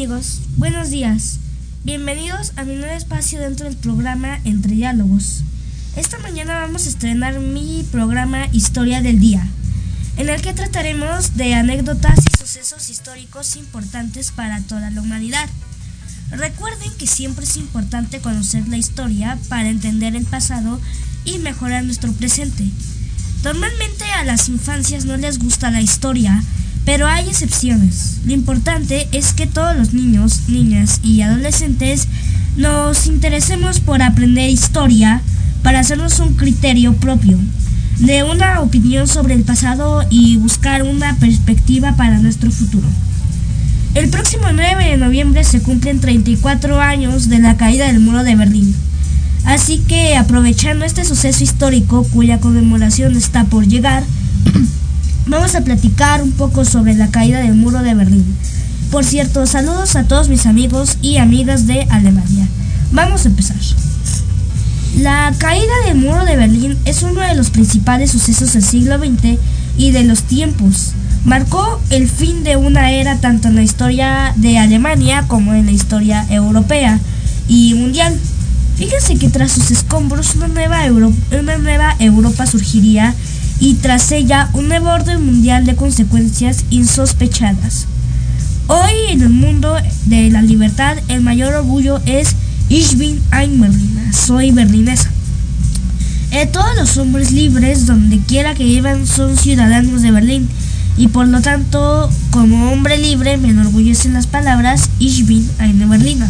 [0.00, 0.40] Amigos?
[0.56, 1.40] Buenos días.
[1.84, 5.42] Bienvenidos a mi nuevo espacio dentro del programa Entre Diálogos.
[5.94, 9.46] Esta mañana vamos a estrenar mi programa Historia del Día,
[10.16, 15.50] en el que trataremos de anécdotas y sucesos históricos importantes para toda la humanidad.
[16.30, 20.80] Recuerden que siempre es importante conocer la historia para entender el pasado
[21.26, 22.64] y mejorar nuestro presente.
[23.44, 26.42] Normalmente a las infancias no les gusta la historia,
[26.84, 28.18] pero hay excepciones.
[28.24, 32.08] Lo importante es que todos los niños, niñas y adolescentes
[32.56, 35.22] nos interesemos por aprender historia
[35.62, 37.38] para hacernos un criterio propio,
[37.98, 42.88] de una opinión sobre el pasado y buscar una perspectiva para nuestro futuro.
[43.94, 48.36] El próximo 9 de noviembre se cumplen 34 años de la caída del muro de
[48.36, 48.74] Berlín.
[49.44, 54.04] Así que aprovechando este suceso histórico cuya conmemoración está por llegar,
[55.26, 58.36] vamos a platicar un poco sobre la caída del muro de Berlín.
[58.90, 62.46] Por cierto, saludos a todos mis amigos y amigas de Alemania.
[62.92, 63.56] Vamos a empezar.
[64.98, 69.38] La caída del muro de Berlín es uno de los principales sucesos del siglo XX
[69.78, 70.92] y de los tiempos.
[71.24, 75.72] Marcó el fin de una era tanto en la historia de Alemania como en la
[75.72, 76.98] historia europea
[77.46, 78.18] y mundial.
[78.76, 83.14] Fíjense que tras sus escombros una nueva, una nueva Europa surgiría
[83.60, 87.86] y tras ella un nuevo orden mundial de consecuencias insospechadas.
[88.66, 92.34] Hoy en el mundo de la libertad el mayor orgullo es
[92.68, 95.10] Ich bin ein Berliner, soy berlinesa.
[96.30, 100.48] Eh, todos los hombres libres, donde quiera que vivan, son ciudadanos de Berlín.
[100.96, 106.28] Y por lo tanto, como hombre libre, me enorgullecen las palabras Ich bin eine Berliner.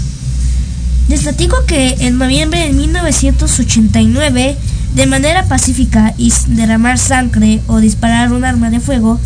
[1.08, 1.28] Les
[1.66, 4.56] que en noviembre de 1989,
[4.94, 9.20] de manera pacífica y sin derramar sangre o disparar un arma de fuego,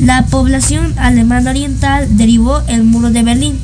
[0.00, 3.58] la población alemana oriental derivó el muro de Berlín.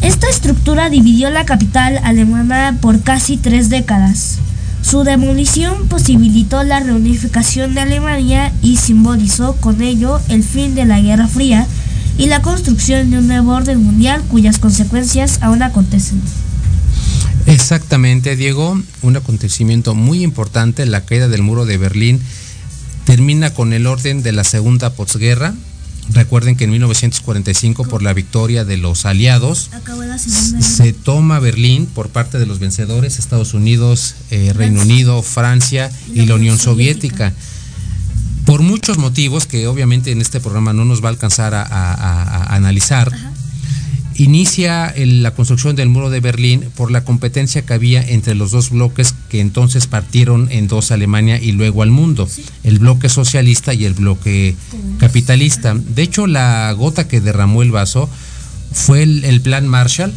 [0.00, 4.38] Esta estructura dividió la capital alemana por casi tres décadas.
[4.82, 11.00] Su demolición posibilitó la reunificación de Alemania y simbolizó con ello el fin de la
[11.00, 11.66] Guerra Fría
[12.16, 16.20] y la construcción de un nuevo orden mundial cuyas consecuencias aún acontecen.
[17.48, 22.20] Exactamente, Diego, un acontecimiento muy importante, la caída del muro de Berlín,
[23.04, 25.54] termina con el orden de la segunda posguerra.
[26.10, 29.70] Recuerden que en 1945, por la victoria de los aliados,
[30.60, 36.26] se toma Berlín por parte de los vencedores, Estados Unidos, eh, Reino Unido, Francia y
[36.26, 37.32] la Unión Soviética.
[38.44, 43.12] Por muchos motivos que obviamente en este programa no nos va a alcanzar a, analizar
[44.18, 48.70] inicia la construcción del muro de Berlín por la competencia que había entre los dos
[48.70, 52.28] bloques que entonces partieron en dos Alemania y luego al mundo,
[52.64, 54.56] el bloque socialista y el bloque
[54.98, 55.74] capitalista.
[55.74, 58.10] De hecho, la gota que derramó el vaso
[58.72, 60.12] fue el, plan Marshall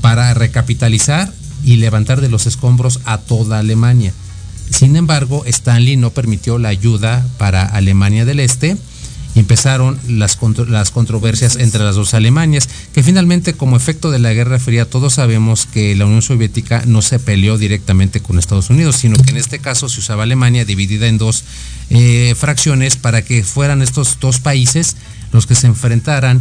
[0.00, 1.32] para recapitalizar
[1.62, 4.14] y levantar de los escombros a toda Alemania.
[4.70, 8.78] Sin embargo, Stanley no permitió la ayuda para Alemania del Este
[9.34, 14.58] empezaron las, las controversias entre las dos Alemanias, que finalmente como efecto de la Guerra
[14.58, 19.16] Fría todos sabemos que la Unión Soviética no se peleó directamente con Estados Unidos, sino
[19.16, 21.44] que en este caso se usaba Alemania dividida en dos
[21.90, 24.96] eh, fracciones para que fueran estos dos países
[25.32, 26.40] los que se enfrentaran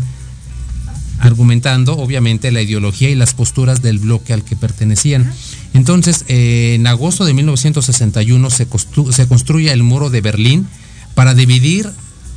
[1.19, 5.31] argumentando obviamente la ideología y las posturas del bloque al que pertenecían.
[5.73, 8.67] Entonces, eh, en agosto de 1961 se,
[9.11, 10.67] se construye el muro de Berlín
[11.15, 11.89] para dividir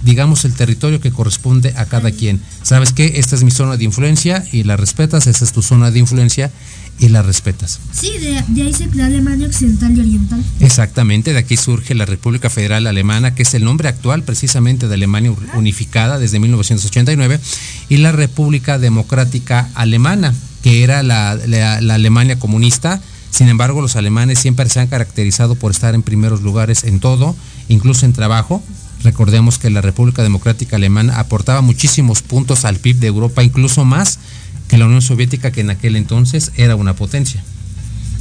[0.02, 2.40] digamos, el territorio que corresponde a cada quien.
[2.62, 3.14] ¿Sabes qué?
[3.16, 6.50] Esta es mi zona de influencia y la respetas, esa es tu zona de influencia
[6.98, 7.80] y la respetas.
[7.92, 10.42] Sí, de, ahí se crea Alemania Occidental y Oriental.
[10.60, 14.94] Exactamente, de aquí surge la República Federal Alemana, que es el nombre actual precisamente de
[14.94, 17.40] Alemania unificada desde 1989,
[17.88, 20.32] y la República Democrática Alemana,
[20.62, 23.00] que era la, la Alemania comunista.
[23.30, 27.36] Sin embargo, los alemanes siempre se han caracterizado por estar en primeros lugares en todo,
[27.68, 28.62] incluso en trabajo,
[29.06, 34.18] Recordemos que la República Democrática Alemana aportaba muchísimos puntos al PIB de Europa, incluso más
[34.66, 37.40] que la Unión Soviética, que en aquel entonces era una potencia.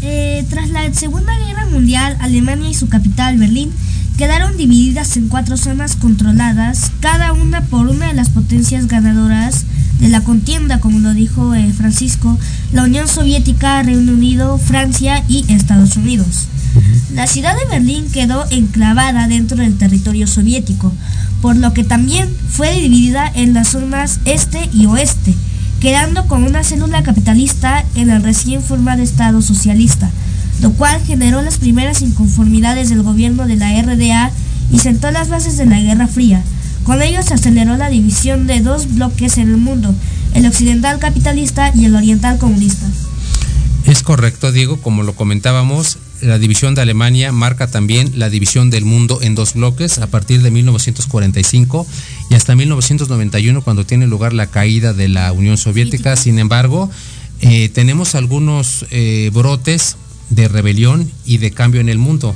[0.04, 3.72] Eh, tras la Segunda Guerra Mundial, Alemania y su capital, Berlín,
[4.20, 9.66] quedaron divididas en cuatro zonas controladas, cada una por una de las potencias ganadoras
[10.00, 12.38] de la contienda, como lo dijo eh, Francisco,
[12.72, 16.48] la Unión Soviética, Reino Unido, Francia y Estados Unidos.
[17.14, 20.92] La ciudad de Berlín quedó enclavada dentro del territorio soviético,
[21.42, 25.34] por lo que también fue dividida en las zonas este y oeste,
[25.80, 30.10] quedando con una célula capitalista en el recién formado Estado socialista,
[30.62, 34.32] lo cual generó las primeras inconformidades del gobierno de la RDA
[34.72, 36.44] y sentó las bases de la Guerra Fría.
[36.86, 39.94] Con ello se aceleró la división de dos bloques en el mundo,
[40.36, 42.86] el occidental capitalista y el oriental comunista.
[43.86, 48.86] Es correcto, Diego, como lo comentábamos, la división de Alemania marca también la división del
[48.86, 51.88] mundo en dos bloques a partir de 1945
[52.30, 56.16] y hasta 1991 cuando tiene lugar la caída de la Unión Soviética.
[56.16, 56.90] Sin embargo,
[57.42, 59.98] eh, tenemos algunos eh, brotes
[60.30, 62.36] de rebelión y de cambio en el mundo.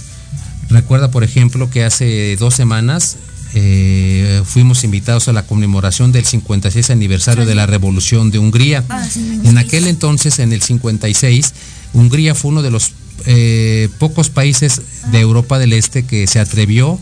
[0.69, 3.17] Recuerda, por ejemplo, que hace dos semanas
[3.53, 8.83] eh, fuimos invitados a la conmemoración del 56 aniversario de la Revolución de Hungría.
[8.89, 9.07] Ah,
[9.43, 11.53] en aquel entonces, en el 56,
[11.93, 12.91] Hungría fue uno de los
[13.25, 14.81] eh, pocos países
[15.11, 16.99] de Europa del Este que se atrevió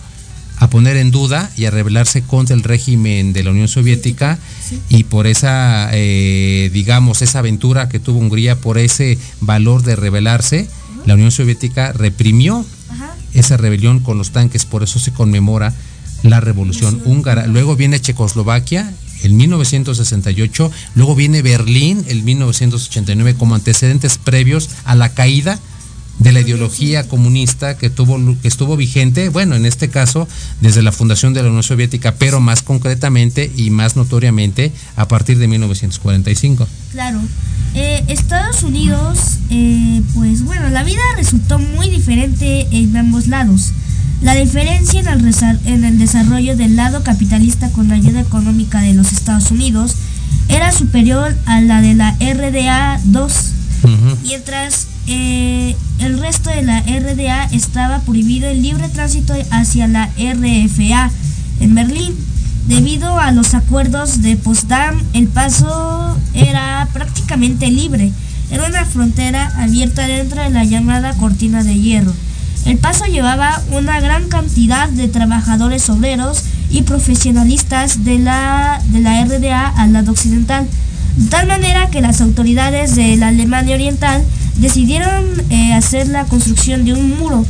[0.59, 4.39] a poner en duda y a rebelarse contra el régimen de la Unión Soviética
[4.89, 10.67] y por esa, eh, digamos, esa aventura que tuvo Hungría, por ese valor de rebelarse,
[11.05, 12.65] la Unión Soviética reprimió
[13.33, 15.73] esa rebelión con los tanques, por eso se conmemora
[16.23, 17.47] la revolución húngara.
[17.47, 18.93] Luego viene Checoslovaquia
[19.23, 25.59] en 1968, luego viene Berlín en 1989 como antecedentes previos a la caída
[26.19, 30.27] de la ideología comunista que tuvo que estuvo vigente, bueno, en este caso
[30.61, 35.37] desde la fundación de la Unión Soviética, pero más concretamente y más notoriamente a partir
[35.37, 36.67] de 1945.
[36.91, 37.21] Claro.
[37.75, 39.19] Eh, Estados Unidos,
[39.51, 43.73] eh, pues bueno, la vida resultó muy diferente en ambos lados.
[44.21, 45.33] La diferencia en el,
[45.65, 49.95] en el desarrollo del lado capitalista con la ayuda económica de los Estados Unidos
[50.49, 53.33] era superior a la de la RDA 2,
[54.23, 61.11] mientras eh, el resto de la RDA estaba prohibido el libre tránsito hacia la RFA
[61.59, 62.15] en Berlín.
[62.67, 68.11] Debido a los acuerdos de Potsdam, el paso era prácticamente libre.
[68.51, 72.13] Era una frontera abierta dentro de la llamada cortina de hierro.
[72.67, 79.23] El paso llevaba una gran cantidad de trabajadores obreros y profesionalistas de la, de la
[79.23, 80.67] RDA al lado occidental,
[81.15, 84.21] de tal manera que las autoridades de la Alemania Oriental
[84.57, 87.45] decidieron eh, hacer la construcción de un muro.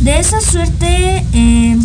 [0.00, 1.76] De esa suerte, eh,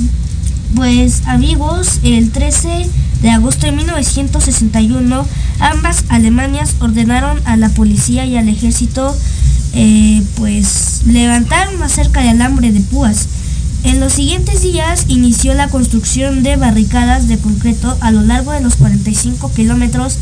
[0.73, 2.87] pues amigos, el 13
[3.21, 5.25] de agosto de 1961,
[5.59, 9.13] ambas Alemanias ordenaron a la policía y al ejército
[9.73, 13.27] eh, pues levantar una cerca de alambre de púas.
[13.83, 18.61] En los siguientes días inició la construcción de barricadas de concreto a lo largo de
[18.61, 20.17] los 45 kilómetros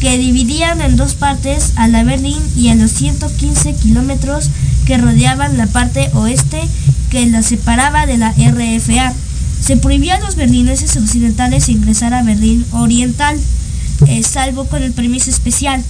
[0.00, 4.50] que dividían en dos partes a la Berlín y a los 115 kilómetros
[4.86, 6.60] que rodeaban la parte oeste
[7.10, 9.12] que la separaba de la RFA.
[9.60, 13.38] Se prohibió a los berlineses occidentales ingresar a Berlín Oriental,
[14.08, 15.84] eh, salvo con el permiso especial.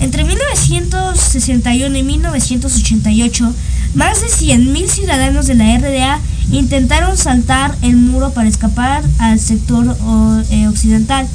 [0.00, 3.54] Entre 1961 y 1988,
[3.94, 6.20] más de 100.000 ciudadanos de la RDA
[6.50, 9.96] intentaron saltar el muro para escapar al sector
[10.50, 11.26] eh, occidental.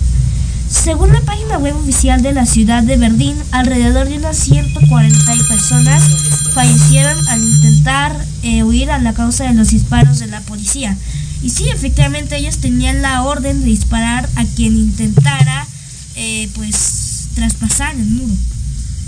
[0.70, 6.04] Según la página web oficial de la ciudad de Berlín, alrededor de unas 140 personas
[6.54, 10.96] fallecieron al intentar eh, huir a la causa de los disparos de la policía.
[11.42, 15.66] Y sí, efectivamente ellos tenían la orden de disparar a quien intentara
[16.16, 16.99] eh, pues
[17.36, 18.34] traspasar el muro.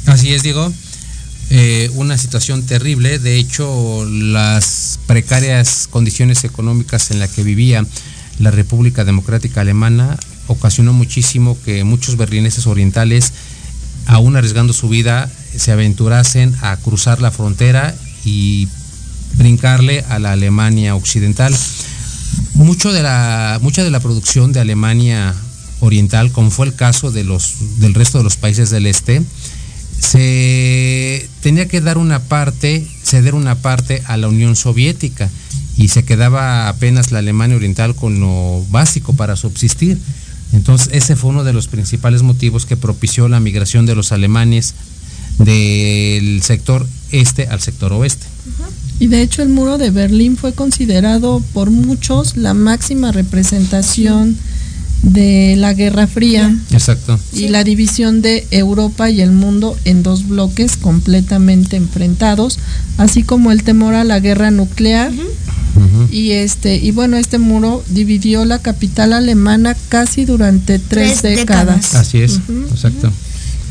[0.07, 0.72] Así es, Diego.
[1.49, 3.19] Eh, una situación terrible.
[3.19, 7.86] De hecho, las precarias condiciones económicas en las que vivía
[8.39, 10.17] la República Democrática Alemana
[10.47, 13.34] ocasionó muchísimo que muchos berlineses orientales,
[14.05, 17.93] aún arriesgando su vida, se aventurasen a cruzar la frontera
[18.26, 18.67] y
[19.36, 21.55] brincarle a la Alemania occidental.
[22.53, 25.36] Mucho de la, mucha de la producción de Alemania
[25.82, 29.22] oriental, como fue el caso de los, del resto de los países del este,
[30.00, 35.30] se tenía que dar una parte, ceder una parte a la Unión Soviética
[35.78, 40.00] y se quedaba apenas la Alemania Oriental con lo básico para subsistir.
[40.54, 44.74] Entonces ese fue uno de los principales motivos que propició la migración de los alemanes
[45.38, 48.26] del sector este al sector oeste.
[49.00, 54.38] Y de hecho el muro de Berlín fue considerado por muchos la máxima representación
[55.04, 56.56] de la Guerra Fría.
[56.72, 57.20] Exacto.
[57.34, 62.60] Y la división de Europa y el mundo en dos bloques completamente enfrentados,
[62.97, 65.12] así como el temor a la guerra nuclear.
[66.12, 71.95] Y este y bueno, este muro dividió la capital alemana casi durante tres, décadas.
[71.95, 72.39] Así es,
[72.72, 73.12] exacto.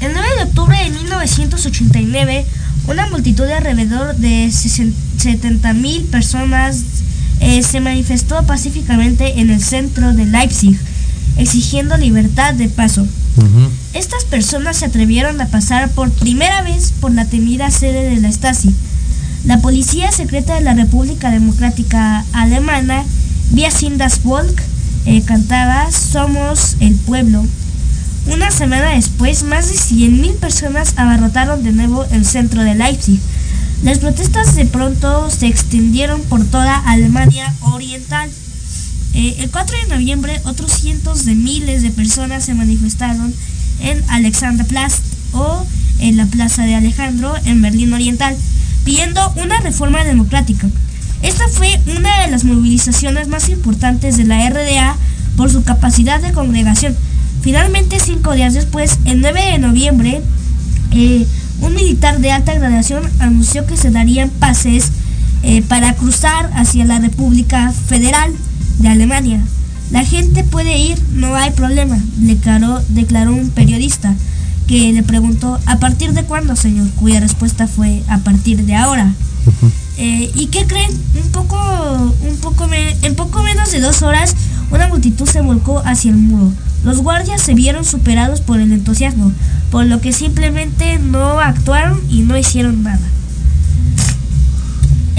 [0.01, 2.47] El 9 de octubre de 1989,
[2.89, 6.83] una multitud de alrededor de 70 mil personas
[7.41, 10.78] eh, se manifestó pacíficamente en el centro de Leipzig
[11.41, 13.07] exigiendo libertad de paso.
[13.95, 18.30] Estas personas se atrevieron a pasar por primera vez por la temida sede de la
[18.30, 18.74] Stasi.
[19.45, 23.05] La policía secreta de la República Democrática Alemana,
[23.53, 24.62] vía Sindas Volk,
[25.07, 27.43] eh, cantaba Somos el pueblo.
[28.26, 33.18] Una semana después, más de 100.000 personas abarrotaron de nuevo el centro de Leipzig.
[33.82, 38.28] Las protestas de pronto se extendieron por toda Alemania Oriental.
[39.15, 43.35] Eh, el 4 de noviembre, otros cientos de miles de personas se manifestaron
[43.81, 45.01] en Alexanderplatz
[45.33, 45.67] o
[45.99, 48.37] en la Plaza de Alejandro en Berlín Oriental,
[48.85, 50.69] pidiendo una reforma democrática.
[51.23, 54.97] Esta fue una de las movilizaciones más importantes de la RDA
[55.37, 56.97] por su capacidad de congregación.
[57.43, 60.23] Finalmente, cinco días después, el 9 de noviembre,
[60.93, 61.27] eh,
[61.61, 64.93] un militar de alta gradación anunció que se darían pases
[65.43, 68.33] eh, para cruzar hacia la República Federal
[68.81, 69.41] de Alemania.
[69.91, 74.14] La gente puede ir, no hay problema, declaró, declaró un periodista
[74.66, 76.89] que le preguntó ¿a partir de cuándo, señor?
[76.93, 79.12] Cuya respuesta fue a partir de ahora.
[79.97, 80.91] Eh, ¿Y qué creen?
[81.22, 81.57] Un poco,
[82.28, 84.37] un poco en poco menos de dos horas,
[84.70, 86.53] una multitud se volcó hacia el muro.
[86.85, 89.33] Los guardias se vieron superados por el entusiasmo,
[89.70, 93.01] por lo que simplemente no actuaron y no hicieron nada.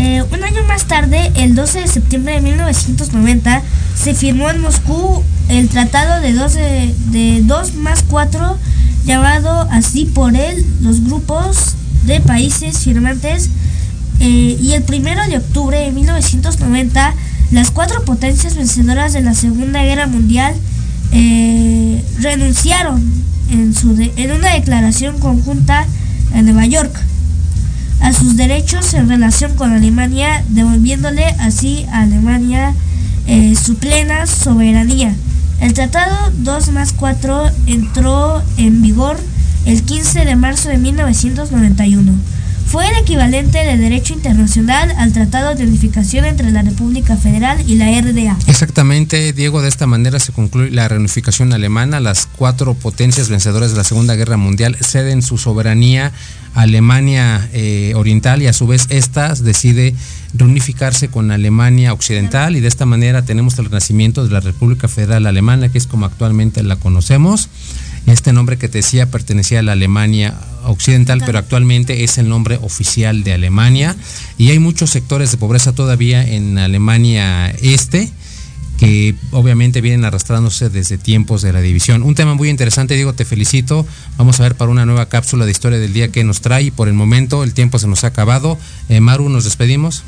[0.04, 3.62] Eh, un año más tarde, el 12 de septiembre de 1990,
[3.94, 6.54] se firmó en Moscú el Tratado de 2
[7.12, 8.58] de, dos más 4,
[9.06, 11.76] llamado así por él los grupos
[12.08, 13.52] de países firmantes.
[14.20, 17.14] Eh, y el 1 de octubre de 1990,
[17.52, 20.56] las cuatro potencias vencedoras de la Segunda Guerra Mundial
[21.12, 23.04] eh, renunciaron
[23.52, 23.76] en,
[24.16, 25.86] en una declaración conjunta
[26.34, 26.92] en Nueva York
[28.02, 32.74] a sus derechos en relación con Alemania, devolviéndole así a Alemania
[33.28, 35.16] eh, su plena soberanía.
[35.60, 39.18] El Tratado 2 más 4 entró en vigor
[39.66, 42.14] el 15 de marzo de 1991.
[42.66, 47.76] Fue el equivalente de derecho internacional al Tratado de Unificación entre la República Federal y
[47.76, 48.38] la RDA.
[48.48, 52.00] Exactamente, Diego, de esta manera se concluye la reunificación alemana.
[52.00, 56.14] Las cuatro potencias vencedoras de la Segunda Guerra Mundial ceden su soberanía
[56.54, 59.96] Alemania eh, Oriental y a su vez esta decide
[60.34, 65.26] reunificarse con Alemania Occidental y de esta manera tenemos el renacimiento de la República Federal
[65.26, 67.50] Alemana, que es como actualmente la conocemos.
[68.08, 70.34] Este nombre que te decía pertenecía a la Alemania
[70.66, 73.96] Occidental, pero actualmente es el nombre oficial de Alemania.
[74.38, 78.12] Y hay muchos sectores de pobreza todavía en Alemania Este
[78.82, 82.02] que obviamente vienen arrastrándose desde tiempos de la división.
[82.02, 83.86] Un tema muy interesante, Diego, te felicito.
[84.18, 86.72] Vamos a ver para una nueva cápsula de historia del día que nos trae y
[86.72, 88.58] por el momento el tiempo se nos ha acabado.
[88.90, 90.02] Eh, Maru, nos despedimos.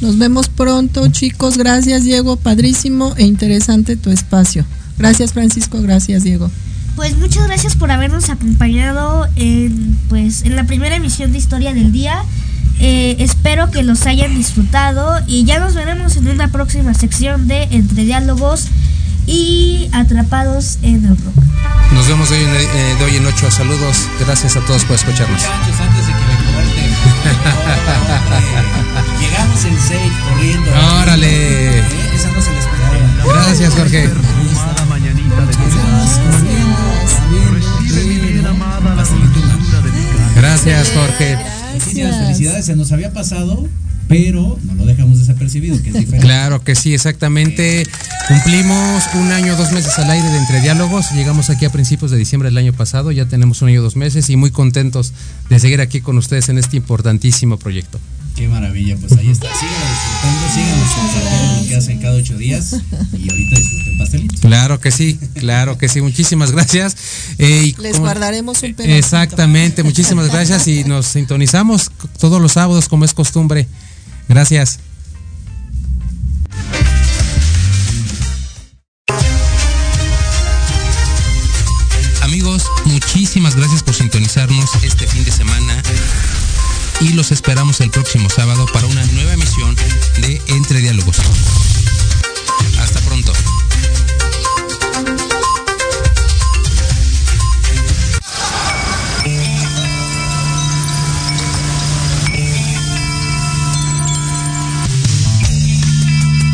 [0.00, 1.58] Nos vemos pronto, chicos.
[1.58, 2.36] Gracias, Diego.
[2.38, 4.64] Padrísimo e interesante tu espacio.
[4.96, 5.82] Gracias, Francisco.
[5.82, 6.50] Gracias, Diego.
[6.94, 11.92] Pues muchas gracias por habernos acompañado en, pues, en la primera emisión de Historia del
[11.92, 12.22] Día.
[12.78, 17.64] Eh, espero que los hayan disfrutado y ya nos veremos en una próxima sección de
[17.70, 18.66] Entre Diálogos
[19.26, 21.44] y Atrapados en el Rock.
[21.92, 23.50] Nos vemos de hoy, en, eh, de hoy en ocho.
[23.50, 24.08] Saludos.
[24.20, 25.42] Gracias a todos por escucharnos.
[42.66, 43.64] Se nos había pasado,
[44.08, 46.26] pero no lo dejamos desapercibido, que es diferente.
[46.26, 47.86] Claro que sí, exactamente.
[48.26, 51.12] Cumplimos un año, dos meses al aire de Entre Diálogos.
[51.12, 53.12] Llegamos aquí a principios de diciembre del año pasado.
[53.12, 55.12] Ya tenemos un año, dos meses y muy contentos
[55.48, 58.00] de seguir aquí con ustedes en este importantísimo proyecto.
[58.36, 59.46] Qué maravilla, pues ahí está.
[59.54, 62.72] Síganos disfrutando, síganos compartiendo lo que hacen cada ocho días
[63.14, 64.40] y ahorita disfruten pastelitos.
[64.40, 66.02] Claro que sí, claro que sí.
[66.02, 66.96] Muchísimas gracias.
[67.38, 68.94] Eh, y Les como- guardaremos un pedacito.
[68.98, 73.66] Exactamente, muchísimas gracias y nos sintonizamos todos los sábados como es costumbre.
[74.28, 74.80] Gracias.
[82.22, 85.82] Amigos, muchísimas gracias por sintonizarnos este fin de semana
[87.00, 89.74] y los esperamos el próximo sábado para una nueva emisión
[90.20, 91.18] de Entre Diálogos.
[92.78, 93.32] Hasta pronto.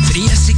[0.07, 0.49] Frías